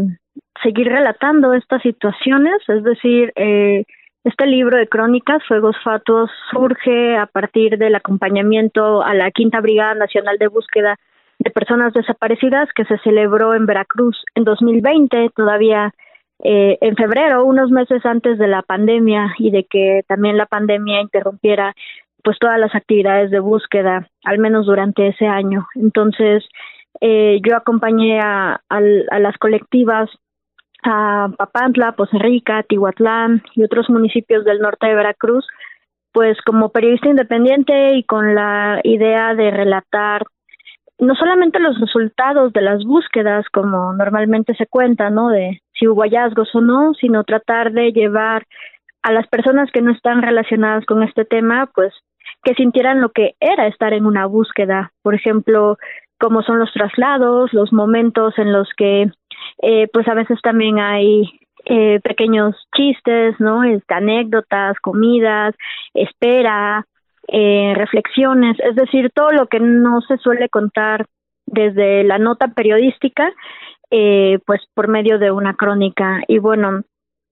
[0.63, 3.83] seguir relatando estas situaciones, es decir, eh,
[4.29, 9.95] este libro de crónicas, Fuegos Fatuos, surge a partir del acompañamiento a la Quinta Brigada
[9.95, 10.97] Nacional de Búsqueda
[11.39, 15.93] de Personas Desaparecidas que se celebró en Veracruz en 2020, todavía
[16.43, 21.01] eh, en febrero, unos meses antes de la pandemia y de que también la pandemia
[21.01, 21.73] interrumpiera
[22.23, 25.67] pues todas las actividades de búsqueda, al menos durante ese año.
[25.73, 26.43] Entonces,
[27.01, 30.09] eh, yo acompañé a, a las colectivas
[30.83, 35.45] a Papantla, Poza Rica, Tihuatlán y otros municipios del norte de Veracruz,
[36.11, 40.23] pues como periodista independiente y con la idea de relatar
[40.99, 45.29] no solamente los resultados de las búsquedas como normalmente se cuenta, ¿no?
[45.29, 48.45] De si hubo hallazgos o no, sino tratar de llevar
[49.01, 51.93] a las personas que no están relacionadas con este tema, pues
[52.43, 55.77] que sintieran lo que era estar en una búsqueda, por ejemplo,
[56.19, 59.09] cómo son los traslados, los momentos en los que
[59.61, 63.63] eh, pues a veces también hay eh, pequeños chistes, ¿no?
[63.63, 65.55] Este, anécdotas, comidas,
[65.93, 66.85] espera,
[67.27, 71.05] eh, reflexiones, es decir, todo lo que no se suele contar
[71.45, 73.31] desde la nota periodística,
[73.91, 76.21] eh, pues por medio de una crónica.
[76.27, 76.81] Y bueno,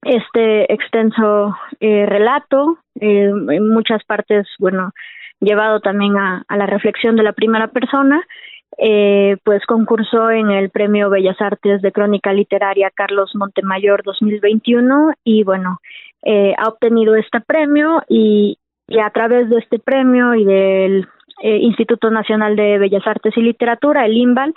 [0.04, 4.92] este extenso eh, relato, eh, en muchas partes, bueno,
[5.40, 8.24] llevado también a, a la reflexión de la primera persona,
[8.78, 15.44] eh, pues concursó en el Premio Bellas Artes de Crónica Literaria Carlos Montemayor 2021 y
[15.44, 15.80] bueno,
[16.24, 21.08] eh, ha obtenido este premio y, y, a través de este premio y del
[21.42, 24.54] eh, Instituto Nacional de Bellas Artes y Literatura, el INVAL,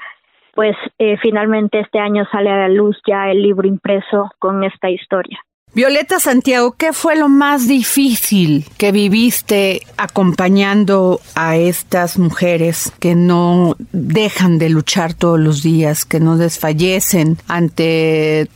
[0.54, 4.90] pues eh, finalmente este año sale a la luz ya el libro impreso con esta
[4.90, 5.38] historia.
[5.72, 13.76] Violeta Santiago, ¿qué fue lo más difícil que viviste acompañando a estas mujeres que no
[13.92, 18.48] dejan de luchar todos los días, que no desfallecen ante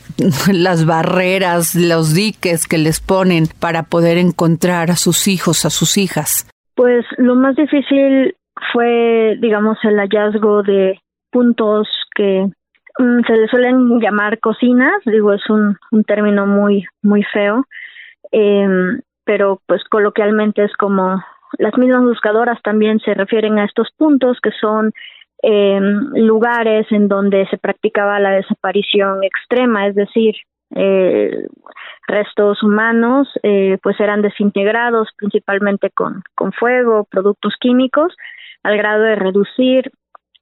[0.52, 5.96] las barreras, los diques que les ponen para poder encontrar a sus hijos, a sus
[5.96, 6.48] hijas?
[6.74, 8.34] Pues lo más difícil
[8.72, 10.98] fue, digamos, el hallazgo de
[11.30, 12.48] puntos que
[12.96, 17.66] se le suelen llamar cocinas, digo, es un, un término muy, muy feo,
[18.32, 18.68] eh,
[19.24, 21.22] pero pues coloquialmente es como
[21.58, 24.92] las mismas buscadoras también se refieren a estos puntos que son
[25.42, 25.80] eh,
[26.14, 30.34] lugares en donde se practicaba la desaparición extrema, es decir,
[30.74, 31.46] eh,
[32.08, 38.16] restos humanos eh, pues eran desintegrados principalmente con, con fuego, productos químicos,
[38.62, 39.92] al grado de reducir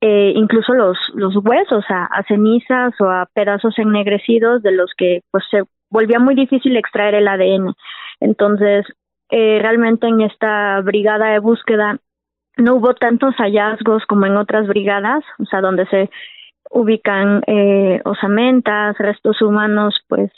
[0.05, 5.21] eh, incluso los, los huesos a, a, cenizas o a pedazos ennegrecidos de los que
[5.31, 7.73] pues se volvía muy difícil extraer el ADN.
[8.19, 8.85] Entonces,
[9.31, 11.99] eh, realmente en esta brigada de búsqueda
[12.57, 16.11] no hubo tantos hallazgos como en otras brigadas, o sea, donde se
[16.69, 20.33] ubican eh, osamentas, restos humanos, pues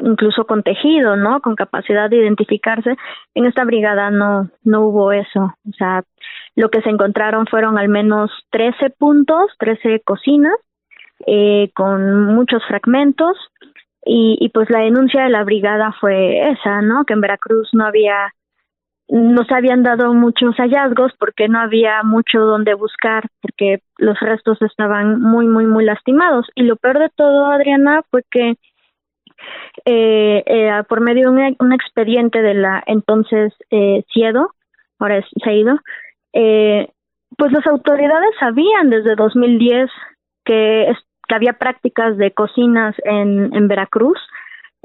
[0.00, 1.40] incluso con tejido, ¿no?
[1.40, 2.96] Con capacidad de identificarse.
[3.34, 5.54] En esta brigada no, no hubo eso.
[5.68, 6.02] O sea,
[6.58, 10.56] lo que se encontraron fueron al menos 13 puntos, 13 cocinas,
[11.24, 13.36] eh, con muchos fragmentos.
[14.04, 17.04] Y, y pues la denuncia de la brigada fue esa, ¿no?
[17.04, 18.32] Que en Veracruz no había
[19.10, 24.60] no se habían dado muchos hallazgos porque no había mucho donde buscar, porque los restos
[24.60, 26.46] estaban muy, muy, muy lastimados.
[26.56, 28.56] Y lo peor de todo, Adriana, fue que
[29.84, 34.50] eh, eh, por medio de un, expediente de la entonces eh, CIEDO,
[34.98, 35.78] ahora es CEIDO,
[36.32, 36.88] eh,
[37.36, 39.90] pues las autoridades sabían desde 2010
[40.44, 40.92] que,
[41.28, 44.18] que había prácticas de cocinas en, Veracruz,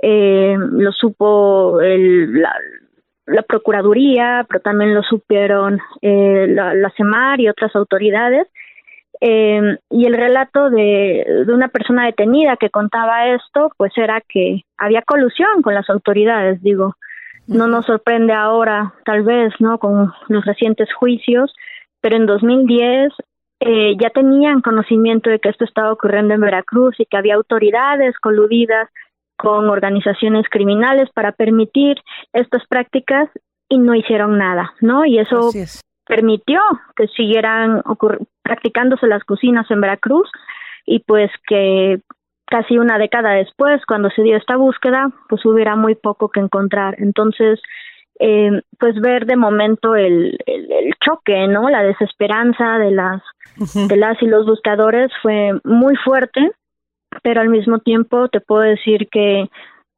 [0.01, 2.53] eh, lo supo el, la,
[3.25, 8.47] la Procuraduría, pero también lo supieron eh, la, la CEMAR y otras autoridades,
[9.21, 14.63] eh, y el relato de, de, una persona detenida que contaba esto, pues era que
[14.77, 16.95] había colusión con las autoridades, digo.
[17.47, 19.77] No nos sorprende ahora, tal vez, ¿no?
[19.77, 21.53] Con los recientes juicios,
[22.01, 23.11] pero en 2010
[23.59, 28.17] eh, ya tenían conocimiento de que esto estaba ocurriendo en Veracruz y que había autoridades
[28.19, 28.89] coludidas
[29.37, 31.97] con organizaciones criminales para permitir
[32.33, 33.29] estas prácticas
[33.69, 35.05] y no hicieron nada, ¿no?
[35.05, 35.51] Y eso
[36.05, 36.61] permitió
[36.95, 37.81] que siguieran
[38.41, 40.29] practicándose las cocinas en Veracruz
[40.85, 42.01] y pues que
[42.45, 46.95] casi una década después, cuando se dio esta búsqueda, pues hubiera muy poco que encontrar.
[46.99, 47.59] Entonces,
[48.19, 51.69] eh, pues ver de momento el, el, el, choque, ¿no?
[51.69, 53.21] La desesperanza de las,
[53.57, 53.87] uh -huh.
[53.87, 56.51] de las y los buscadores fue muy fuerte,
[57.23, 59.49] pero al mismo tiempo te puedo decir que,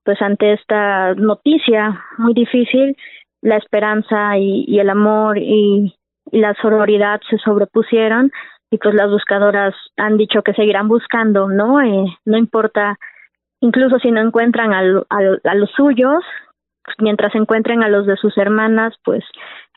[0.04, 2.96] pues ante esta noticia muy difícil,
[3.42, 5.96] la esperanza y, y el amor y,
[6.32, 8.32] y, la sororidad se sobrepusieron
[8.78, 11.82] pues las buscadoras han dicho que seguirán buscando, ¿no?
[11.82, 12.98] Eh, no importa,
[13.62, 16.24] incluso si no encuentran a, a, los suyos,
[17.00, 19.24] mientras encuentren a los de sus hermanas, pues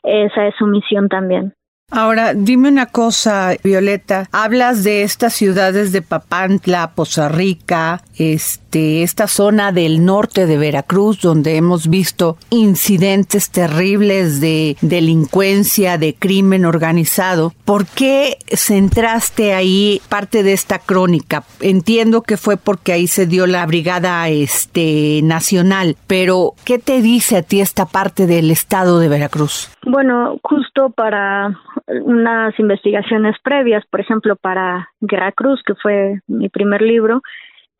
[0.03, 1.53] esa es su misión también.
[1.91, 4.27] Ahora, dime una cosa, Violeta.
[4.31, 11.21] Hablas de estas ciudades de Papantla, Poza Rica, este, esta zona del norte de Veracruz,
[11.21, 17.53] donde hemos visto incidentes terribles de delincuencia, de crimen organizado.
[17.65, 21.43] ¿Por qué centraste ahí parte de esta crónica?
[21.61, 27.37] Entiendo que fue porque ahí se dio la brigada este, nacional, pero ¿qué te dice
[27.37, 29.69] a ti esta parte del estado de Veracruz?
[29.85, 31.57] Bueno, justo para
[32.03, 37.21] unas investigaciones previas, por ejemplo, para Guerra Cruz, que fue mi primer libro,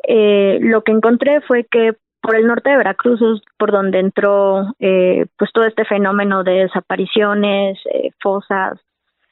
[0.08, 4.74] eh, lo que encontré fue que por el norte de Veracruz es por donde entró
[4.80, 8.80] eh, pues todo este fenómeno de desapariciones, eh, fosas,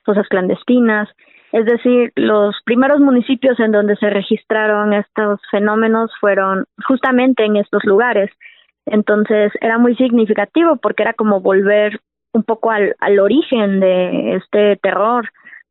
[0.03, 1.09] fosas clandestinas,
[1.51, 7.83] es decir, los primeros municipios en donde se registraron estos fenómenos fueron justamente en estos
[7.85, 8.29] lugares.
[8.85, 11.99] Entonces era muy significativo porque era como volver
[12.33, 15.29] un poco al, al origen de este terror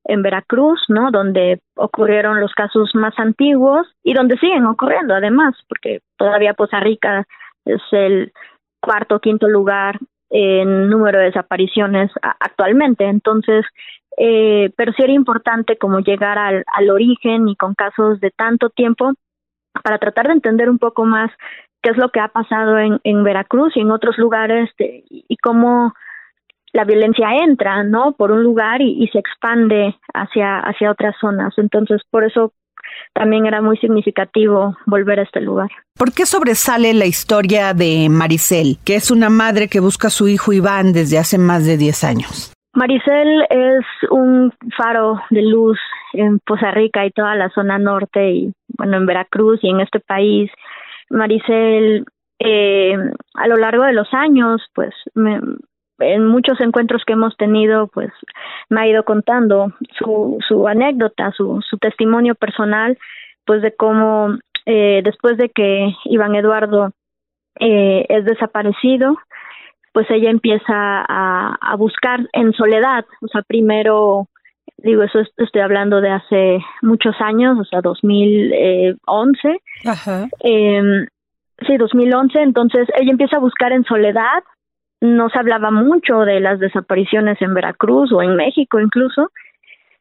[0.09, 1.11] en Veracruz, ¿no?
[1.11, 7.27] Donde ocurrieron los casos más antiguos y donde siguen ocurriendo además, porque todavía Poza Rica
[7.65, 8.33] es el
[8.81, 9.99] cuarto o quinto lugar
[10.31, 13.05] en número de desapariciones actualmente.
[13.05, 13.65] Entonces,
[14.17, 18.71] eh, pero sí era importante como llegar al, al origen y con casos de tanto
[18.71, 19.13] tiempo
[19.83, 21.31] para tratar de entender un poco más
[21.83, 25.93] qué es lo que ha pasado en, en Veracruz y en otros lugares y cómo
[26.77, 28.13] la violencia entra, ¿no?
[28.13, 31.55] Por un lugar y, y, se expande hacia, hacia otras zonas.
[31.57, 32.53] Entonces, por eso
[33.15, 35.71] también era muy significativo volver a este lugar.
[35.97, 40.29] ¿Por qué sobresale la historia de Maricel, que es una madre que busca a su
[40.29, 42.53] hijo Iván desde hace más de 10 años?
[42.75, 45.79] Maricel es un faro de luz
[46.13, 50.01] en Poza Rica y toda la zona norte y bueno en Veracruz y en este
[50.01, 50.51] país.
[51.09, 52.05] Maricel
[52.39, 52.97] eh,
[53.35, 55.41] a lo largo de los años pues me,
[55.99, 58.11] en muchos encuentros que hemos tenido, pues
[58.69, 62.99] me ha ido contando su, su anécdota, su, su testimonio personal,
[63.45, 64.37] pues de cómo
[64.67, 66.93] eh, después de que Iván Eduardo
[67.61, 69.17] eh, es desaparecido,
[69.93, 74.29] pues ella empieza a, a buscar en soledad, o sea, primero,
[74.77, 79.61] digo, eso estoy hablando de hace muchos años, o sea, 2011.
[79.87, 80.29] Ajá.
[80.45, 81.07] Eh,
[81.67, 84.43] sí, 2011, entonces ella empieza a buscar en soledad
[85.01, 89.31] no se hablaba mucho de las desapariciones en Veracruz o en México incluso,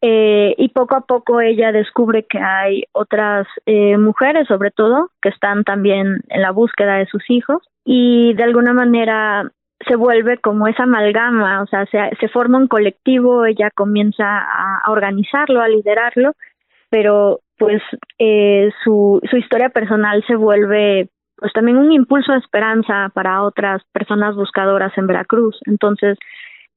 [0.01, 5.29] eh, y poco a poco ella descubre que hay otras eh, mujeres, sobre todo, que
[5.29, 9.49] están también en la búsqueda de sus hijos, y de alguna manera
[9.87, 14.91] se vuelve como esa amalgama, o sea, se, forma un colectivo, ella comienza a, a
[14.91, 16.33] organizarlo, a liderarlo,
[16.89, 17.81] pero pues
[18.19, 23.83] eh, su, su historia personal se vuelve pues también un impulso de esperanza para otras
[23.91, 25.57] personas buscadoras en Veracruz.
[25.65, 26.17] Entonces,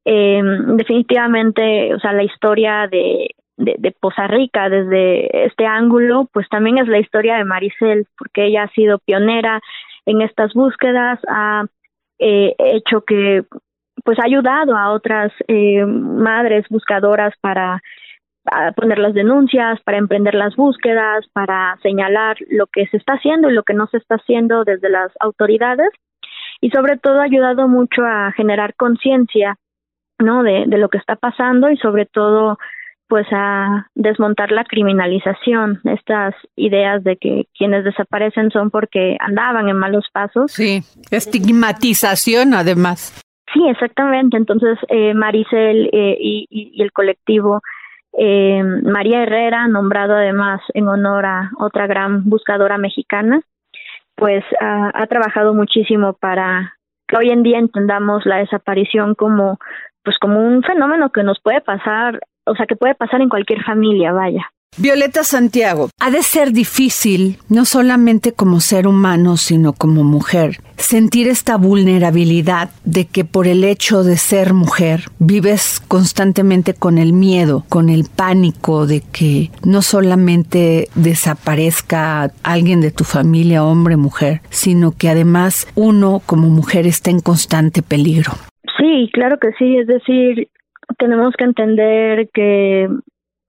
[0.05, 0.41] eh,
[0.77, 6.89] definitivamente, o sea, la historia de, de, Poza Rica desde este ángulo, pues también es
[6.89, 9.61] la historia de Maricel, porque ella ha sido pionera
[10.07, 11.67] en estas búsquedas, ha
[12.19, 13.45] eh, hecho que,
[14.05, 17.83] pues ha ayudado a otras eh, madres buscadoras para
[18.77, 23.55] poner las denuncias, para emprender las búsquedas, para señalar lo que se está haciendo y
[23.55, 25.91] lo que no se está haciendo desde las autoridades
[26.61, 29.57] y sobre todo ha ayudado mucho a generar conciencia
[30.19, 32.59] no de, de lo que está pasando y sobre todo
[33.09, 39.79] pues a desmontar la criminalización, estas ideas de que quienes desaparecen son porque andaban en
[39.79, 40.53] malos pasos.
[40.53, 43.25] Sí, estigmatización además.
[43.55, 44.37] Sí, exactamente.
[44.37, 47.63] Entonces, eh, Maricel eh, y, y, el colectivo
[48.13, 53.43] eh, María Herrera, nombrado además en honor a otra gran buscadora mexicana,
[54.15, 56.75] pues ha, ha trabajado muchísimo para
[57.07, 59.59] que hoy en día entendamos la desaparición como
[60.05, 63.63] pues como un fenómeno que nos puede pasar, o sea, que puede pasar en cualquier
[63.63, 64.51] familia, vaya.
[64.81, 71.27] Violeta Santiago, ha de ser difícil, no solamente como ser humano, sino como mujer, sentir
[71.27, 77.65] esta vulnerabilidad de que por el hecho de ser mujer vives constantemente con el miedo,
[77.69, 84.93] con el pánico de que no solamente desaparezca alguien de tu familia, hombre, mujer, sino
[84.93, 88.31] que además uno como mujer está en constante peligro.
[88.79, 90.47] Sí, claro que sí, es decir,
[90.99, 92.89] tenemos que entender que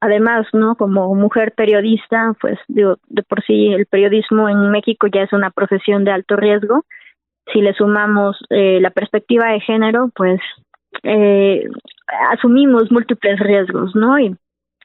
[0.02, 0.76] además, ¿no?
[0.76, 5.52] Como mujer periodista, pues digo, de por sí el periodismo en México ya es una
[5.52, 6.86] profesión de alto riesgo.
[7.54, 10.40] Si le sumamos eh, la perspectiva de género, pues
[11.04, 11.68] eh,
[12.32, 14.20] asumimos múltiples riesgos, ¿no?
[14.20, 14.36] Y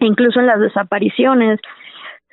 [0.01, 1.61] incluso en las desapariciones,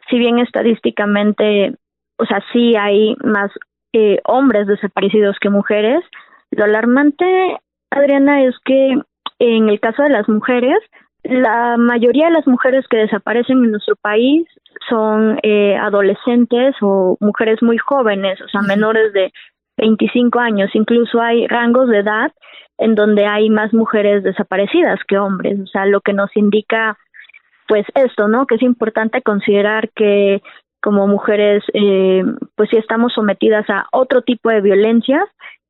[0.10, 1.76] si bien estadísticamente,
[2.18, 3.52] o sea, sí hay más
[3.94, 6.04] eh, hombres desaparecidos que mujeres,
[6.52, 7.58] lo alarmante,
[7.90, 8.98] Adriana, es que
[9.40, 10.78] en el caso de las mujeres,
[11.24, 14.48] la mayoría de las mujeres que desaparecen en nuestro país
[14.90, 19.32] son eh, adolescentes o mujeres muy jóvenes, o sea, menores de
[19.78, 20.70] 25 años.
[20.74, 22.32] Incluso hay rangos de edad
[22.78, 26.98] en donde hay más mujeres desaparecidas que hombres, o sea, lo que nos indica,
[27.68, 28.48] pues esto, ¿no?
[28.48, 30.42] Que es importante considerar que
[30.82, 32.24] como mujeres, eh,
[32.56, 35.24] pues sí estamos sometidas a otro tipo de violencias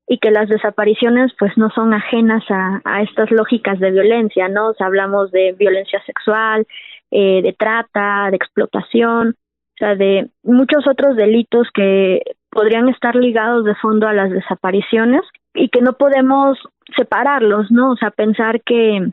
[0.07, 4.69] y que las desapariciones pues no son ajenas a, a estas lógicas de violencia, ¿no?
[4.69, 6.65] O hablamos de violencia sexual,
[7.11, 13.65] eh, de trata, de explotación, o sea, de muchos otros delitos que podrían estar ligados
[13.65, 15.21] de fondo a las desapariciones
[15.53, 16.57] y que no podemos
[16.95, 17.91] separarlos, ¿no?
[17.91, 19.11] O sea, pensar que,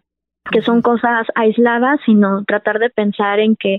[0.51, 3.79] que son cosas aisladas, sino tratar de pensar en que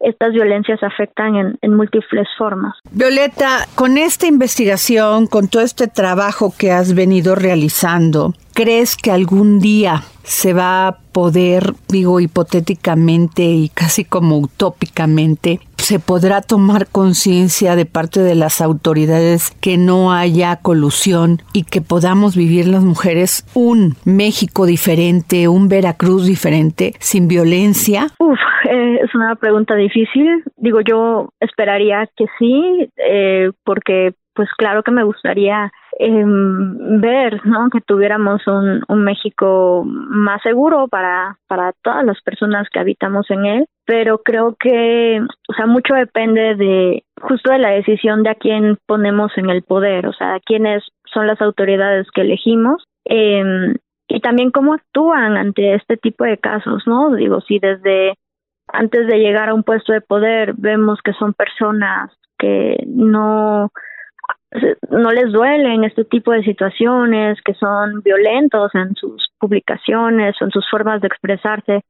[0.00, 2.74] estas violencias afectan en, múltiples formas.
[2.90, 9.60] Violeta, con esta investigación, con todo este trabajo que has venido realizando, ¿crees que algún
[9.60, 17.76] día se va a poder, digo hipotéticamente y casi como utópicamente, se podrá tomar conciencia
[17.76, 23.46] de parte de las autoridades que no haya colusión y que podamos vivir las mujeres
[23.54, 28.06] un México diferente, un Veracruz diferente, sin violencia?
[28.18, 28.38] Uf,
[28.70, 30.44] eh, es una pregunta difícil.
[30.56, 35.72] Digo, yo esperaría que sí, eh, porque pues claro que me gustaría
[36.02, 37.68] eh, ver ¿no?
[37.68, 43.66] que tuviéramos un, México más seguro para, para todas las personas que habitamos en él,
[43.84, 48.78] pero creo que, o sea, mucho depende de justo de la decisión de a quién
[48.86, 50.82] ponemos en el poder, o sea, quiénes
[51.12, 52.82] son las autoridades que elegimos.
[53.04, 53.74] Eh,
[54.08, 57.14] y también cómo actúan ante este tipo de casos, ¿no?
[57.14, 58.14] Digo, si desde
[58.68, 63.70] antes de llegar a un puesto de poder vemos que son personas que no
[64.90, 70.68] no les duelen este tipo de situaciones, que son violentos en sus publicaciones en sus
[70.70, 71.84] formas de expresarse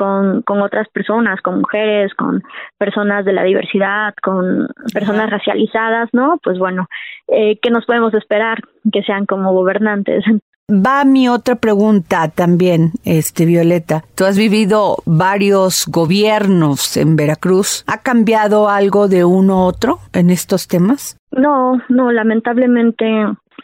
[0.00, 2.42] con, con otras personas, con mujeres, con
[2.78, 6.38] personas de la diversidad, con personas racializadas, ¿no?
[6.42, 6.86] Pues bueno,
[7.28, 10.24] eh, ¿qué nos podemos esperar que sean como gobernantes?
[10.70, 14.04] va mi otra pregunta también, este Violeta.
[14.14, 17.84] Tú has vivido varios gobiernos en Veracruz.
[17.86, 21.18] ¿Ha cambiado algo de uno a otro en estos temas?
[21.30, 23.04] No, no, lamentablemente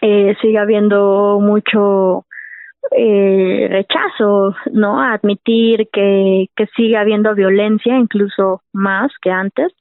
[0.03, 2.26] eh, sigue habiendo mucho
[2.91, 5.01] eh, rechazo, ¿no?
[5.01, 9.72] A admitir que, que sigue habiendo violencia, incluso más que antes.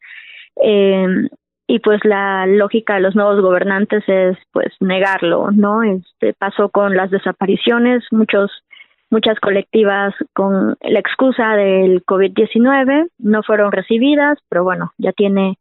[0.61, 1.27] Eh,
[1.67, 5.81] y pues la lógica de los nuevos gobernantes es pues negarlo, ¿no?
[5.83, 8.51] Este pasó con las desapariciones, muchos
[9.09, 15.57] muchas colectivas con la excusa del COVID-19 no fueron recibidas, pero bueno, ya tiene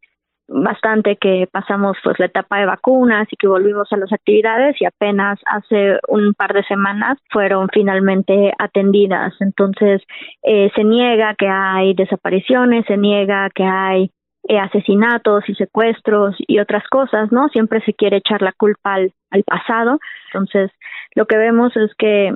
[0.47, 4.85] bastante que pasamos pues la etapa de vacunas y que volvimos a las actividades y
[4.85, 9.33] apenas hace un par de semanas fueron finalmente atendidas.
[9.39, 10.01] Entonces
[10.43, 14.11] eh, se niega que hay desapariciones, se niega que hay
[14.47, 17.47] eh, asesinatos y secuestros y otras cosas, ¿no?
[17.49, 19.99] Siempre se quiere echar la culpa al, al pasado.
[20.27, 20.71] Entonces
[21.15, 22.33] lo que vemos es que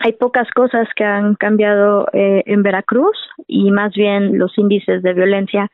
[0.00, 3.16] hay pocas cosas que han cambiado eh, en Veracruz
[3.46, 5.70] y más bien los índices de violencia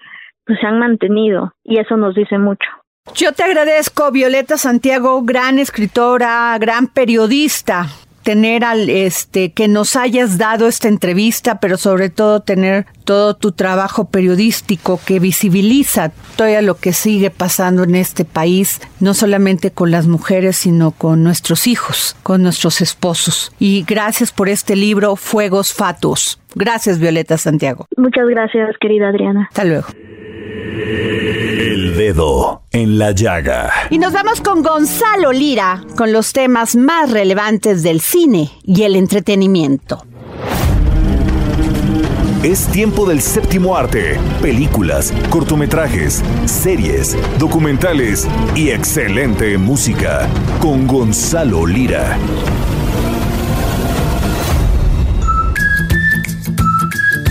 [0.47, 2.69] pues se han mantenido y eso nos dice mucho.
[3.15, 7.87] Yo te agradezco, Violeta Santiago, gran escritora, gran periodista,
[8.23, 13.53] tener al este que nos hayas dado esta entrevista, pero sobre todo tener todo tu
[13.53, 19.91] trabajo periodístico que visibiliza todo lo que sigue pasando en este país, no solamente con
[19.91, 23.53] las mujeres, sino con nuestros hijos, con nuestros esposos.
[23.59, 26.41] Y gracias por este libro Fuegos Fatuos.
[26.55, 27.87] Gracias, Violeta Santiago.
[27.97, 29.49] Muchas gracias, querida Adriana.
[29.51, 29.87] Hasta luego.
[31.63, 33.71] El dedo en la llaga.
[33.89, 38.97] Y nos vamos con Gonzalo Lira con los temas más relevantes del cine y el
[38.97, 40.05] entretenimiento.
[42.43, 44.19] Es tiempo del séptimo arte.
[44.41, 50.29] Películas, cortometrajes, series, documentales y excelente música.
[50.61, 52.19] Con Gonzalo Lira.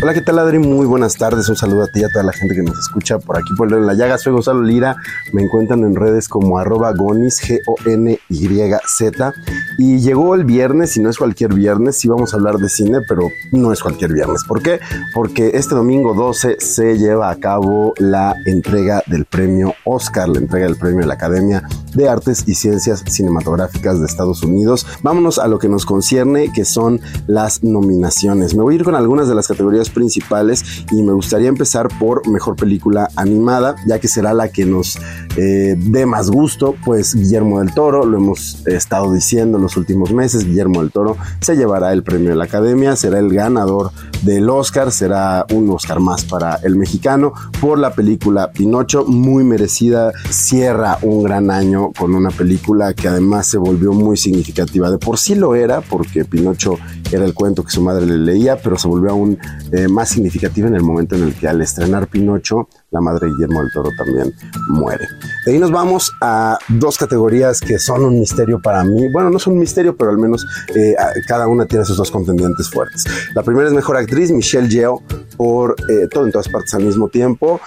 [0.03, 0.57] Hola, ¿qué tal Adri?
[0.57, 1.47] Muy buenas tardes.
[1.47, 3.71] Un saludo a ti y a toda la gente que nos escucha por aquí por
[3.71, 4.17] la llaga.
[4.17, 4.95] Soy Gonzalo Lira.
[5.31, 9.33] Me encuentran en redes como arroba gonis, G-O-N-Y-Z.
[9.77, 12.99] Y llegó el viernes, y no es cualquier viernes, sí vamos a hablar de cine,
[13.07, 14.43] pero no es cualquier viernes.
[14.47, 14.79] ¿Por qué?
[15.13, 20.65] Porque este domingo 12 se lleva a cabo la entrega del premio Oscar, la entrega
[20.65, 24.87] del premio de la Academia de Artes y Ciencias Cinematográficas de Estados Unidos.
[25.03, 28.55] Vámonos a lo que nos concierne, que son las nominaciones.
[28.55, 32.27] Me voy a ir con algunas de las categorías principales y me gustaría empezar por
[32.27, 34.97] mejor película animada, ya que será la que nos
[35.37, 40.11] eh, dé más gusto, pues Guillermo del Toro, lo hemos estado diciendo en los últimos
[40.11, 43.91] meses, Guillermo del Toro se llevará el premio de la Academia, será el ganador
[44.23, 50.11] del Oscar, será un Oscar más para el mexicano por la película Pinocho, muy merecida,
[50.29, 55.17] cierra un gran año con una película que además se volvió muy significativa, de por
[55.17, 56.77] sí lo era, porque Pinocho
[57.11, 59.37] era el cuento que su madre le leía, pero se volvió aún
[59.71, 63.61] eh, más significativa en el momento en el que al estrenar Pinocho, la madre Guillermo
[63.61, 64.33] del Toro también
[64.67, 65.07] muere.
[65.45, 69.07] De ahí nos vamos a dos categorías que son un misterio para mí.
[69.07, 70.93] Bueno, no son un misterio, pero al menos eh,
[71.25, 73.05] cada una tiene sus dos contendientes fuertes.
[73.33, 75.01] La primera es Mejor Actriz, Michelle Yeoh,
[75.37, 77.61] por eh, todo en todas partes al mismo tiempo.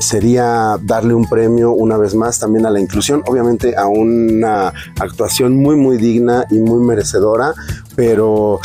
[0.00, 5.56] sería darle un premio una vez más también a la inclusión, obviamente a una actuación
[5.56, 7.54] muy, muy digna y muy merecedora,
[7.94, 8.58] pero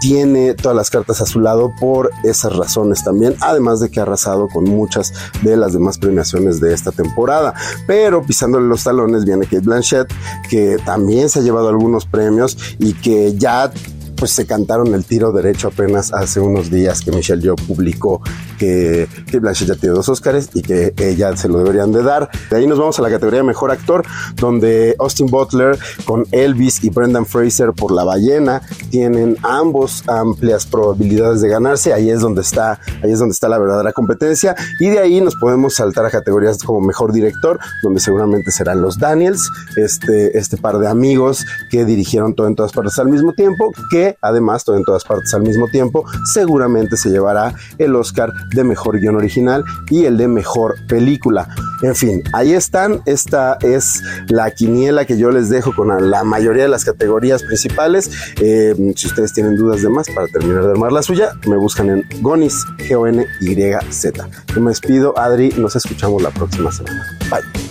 [0.00, 4.04] tiene todas las cartas a su lado por esas razones también, además de que ha
[4.04, 5.12] arrasado con muchas
[5.42, 7.54] de las demás premiaciones de esta temporada.
[7.86, 10.08] Pero pisándole los talones viene Kate Blanchett,
[10.48, 13.70] que también se ha llevado algunos premios y que ya
[14.18, 18.20] pues se cantaron el tiro derecho apenas hace unos días que Michelle Yeoh publicó
[18.58, 22.28] que, que Blanchett ya tiene dos Oscars y que ella se lo deberían de dar.
[22.50, 24.04] De ahí nos vamos a la categoría Mejor Actor,
[24.36, 31.40] donde Austin Butler con Elvis y Brendan Fraser por La Ballena tienen ambos amplias probabilidades
[31.40, 31.92] de ganarse.
[31.92, 34.54] Ahí es donde está, ahí es donde está la verdadera competencia.
[34.80, 38.98] Y de ahí nos podemos saltar a categorías como Mejor Director, donde seguramente serán los
[38.98, 43.72] Daniels, este, este par de amigos que dirigieron todo en todas partes al mismo tiempo,
[43.90, 48.64] que además todo en todas partes al mismo tiempo, seguramente se llevará el Oscar de
[48.64, 51.48] Mejor Guión Original y el de Mejor Película.
[51.82, 53.00] En fin, ahí están.
[53.06, 58.10] Esta es la quiniela que yo les dejo con la mayoría de las categorías principales.
[58.40, 61.90] Eh, si ustedes tienen dudas de más para terminar de armar la suya, me buscan
[61.90, 64.28] en Gonis, G-O-N-Y-Z.
[64.54, 67.06] Yo me despido, Adri, nos escuchamos la próxima semana.
[67.30, 67.68] Bye.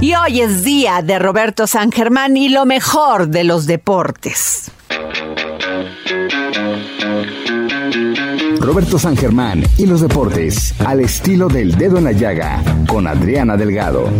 [0.00, 4.70] Y hoy es día de Roberto San Germán y lo mejor de los deportes.
[8.60, 13.56] Roberto San Germán y los deportes al estilo del dedo en la llaga con Adriana
[13.56, 14.10] Delgado.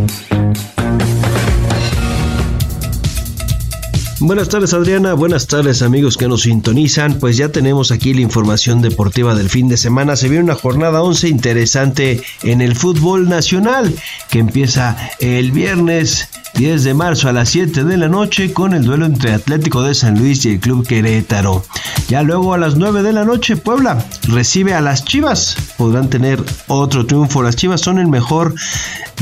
[4.20, 8.80] Buenas tardes Adriana, buenas tardes amigos que nos sintonizan, pues ya tenemos aquí la información
[8.80, 13.94] deportiva del fin de semana, se viene una jornada 11 interesante en el fútbol nacional
[14.30, 18.84] que empieza el viernes 10 de marzo a las 7 de la noche con el
[18.84, 21.62] duelo entre Atlético de San Luis y el Club Querétaro.
[22.08, 25.54] Ya luego a las 9 de la noche Puebla recibe a las Chivas.
[25.76, 27.42] Podrán tener otro triunfo.
[27.42, 28.54] Las Chivas son el mejor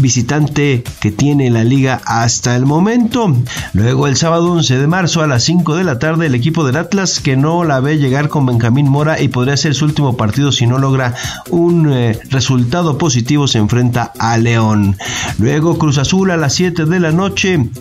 [0.00, 3.34] visitante que tiene la liga hasta el momento.
[3.72, 6.76] Luego el sábado 11 de marzo a las 5 de la tarde el equipo del
[6.76, 10.52] Atlas que no la ve llegar con Benjamín Mora y podría ser su último partido
[10.52, 11.14] si no logra
[11.50, 14.96] un eh, resultado positivo se enfrenta a León.
[15.38, 17.23] Luego Cruz Azul a las 7 de la noche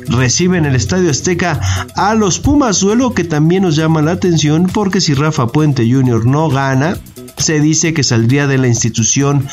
[0.07, 1.59] recibe en el Estadio Azteca
[1.95, 6.25] a los Pumas, duelo que también nos llama la atención porque si Rafa Puente Jr.
[6.25, 6.97] no gana,
[7.43, 9.45] se dice que saldría de la institución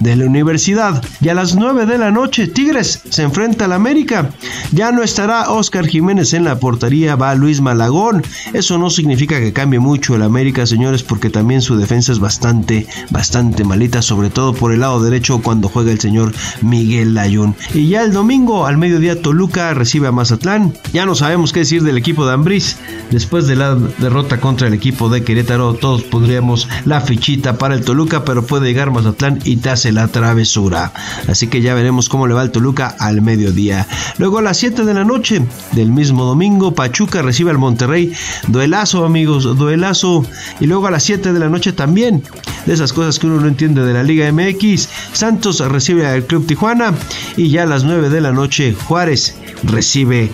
[0.00, 1.02] de la universidad.
[1.20, 4.30] Y a las 9 de la noche, Tigres se enfrenta al América.
[4.72, 8.22] Ya no estará Oscar Jiménez en la portería, va Luis Malagón.
[8.52, 12.86] Eso no significa que cambie mucho el América, señores, porque también su defensa es bastante,
[13.10, 16.32] bastante malita, sobre todo por el lado derecho cuando juega el señor
[16.62, 17.54] Miguel Layún.
[17.72, 20.72] Y ya el domingo, al mediodía, Toluca recibe a Mazatlán.
[20.92, 22.76] Ya no sabemos qué decir del equipo de Ambriz.
[23.10, 27.84] Después de la derrota contra el equipo de Querétaro, todos podríamos la fichita para el
[27.84, 30.92] Toluca, pero puede llegar Mazatlán y te hace la travesura.
[31.28, 33.86] Así que ya veremos cómo le va el Toluca al mediodía.
[34.18, 38.12] Luego a las 7 de la noche del mismo domingo, Pachuca recibe al Monterrey.
[38.48, 40.24] Duelazo, amigos, duelazo.
[40.60, 42.22] Y luego a las 7 de la noche también,
[42.66, 46.46] de esas cosas que uno no entiende de la Liga MX, Santos recibe al Club
[46.46, 46.94] Tijuana.
[47.36, 50.30] Y ya a las 9 de la noche, Juárez recibe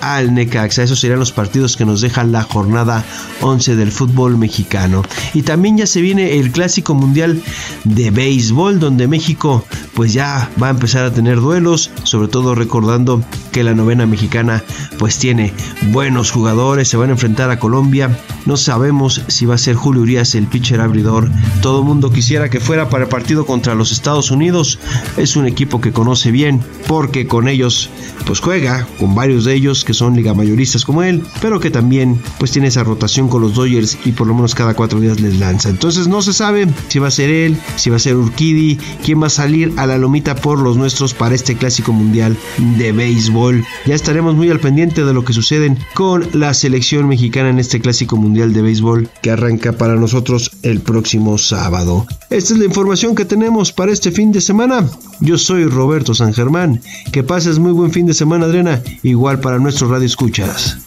[0.00, 0.82] al Necaxa.
[0.82, 3.04] Esos serían los partidos que nos dejan la jornada
[3.40, 5.02] 11 del fútbol mexicano.
[5.34, 7.42] Y también ya se viene el clásico mundial
[7.84, 9.64] de béisbol, donde México
[9.94, 14.62] pues ya va a empezar a tener duelos, sobre todo recordando que la novena mexicana
[14.98, 15.54] pues tiene
[15.90, 18.18] buenos jugadores, se van a enfrentar a Colombia.
[18.44, 21.30] No sabemos si va a ser Julio Urias el pitcher abridor.
[21.62, 24.78] Todo mundo quisiera que fuera para el partido contra los Estados Unidos.
[25.16, 27.88] Es un equipo que conoce bien porque con ellos
[28.26, 32.20] pues juega con varios de ellos que son liga mayoristas como él, pero que también
[32.38, 35.38] pues tiene esa rotación con los Dodgers y por lo menos cada cuatro días les
[35.38, 35.70] lanza.
[35.70, 39.22] Entonces no se sabe si va a ser él, si va a ser Urquidi, quién
[39.22, 42.36] va a salir a la lomita por los nuestros para este clásico mundial
[42.76, 43.64] de béisbol.
[43.86, 47.80] Ya estaremos muy al pendiente de lo que sucede con la selección mexicana en este
[47.80, 52.06] clásico mundial de béisbol que arranca para nosotros el próximo sábado.
[52.28, 54.84] Esta es la información que tenemos para este fin de semana.
[55.20, 56.80] Yo soy Roberto San Germán.
[57.12, 58.82] Que pases muy buen fin de semana, Adriana.
[59.02, 60.78] Igual para nuestro radio escuchas.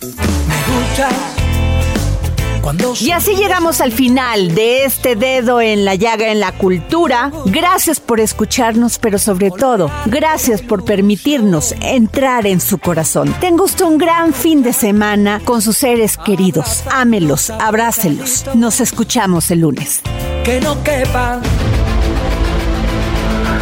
[3.00, 7.32] Y así llegamos al final de este dedo en la llaga en la cultura.
[7.46, 13.34] Gracias por escucharnos, pero sobre todo, gracias por permitirnos entrar en su corazón.
[13.40, 16.84] Tenga usted un gran fin de semana con sus seres queridos.
[16.92, 18.46] Ámelos, abrácelos.
[18.56, 20.02] Nos escuchamos el lunes.
[20.44, 21.42] Que no quepa.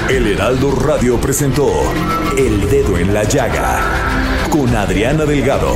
[0.10, 1.70] El Heraldo Radio presentó
[2.38, 5.76] El Dedo en la Llaga con Adriana Delgado.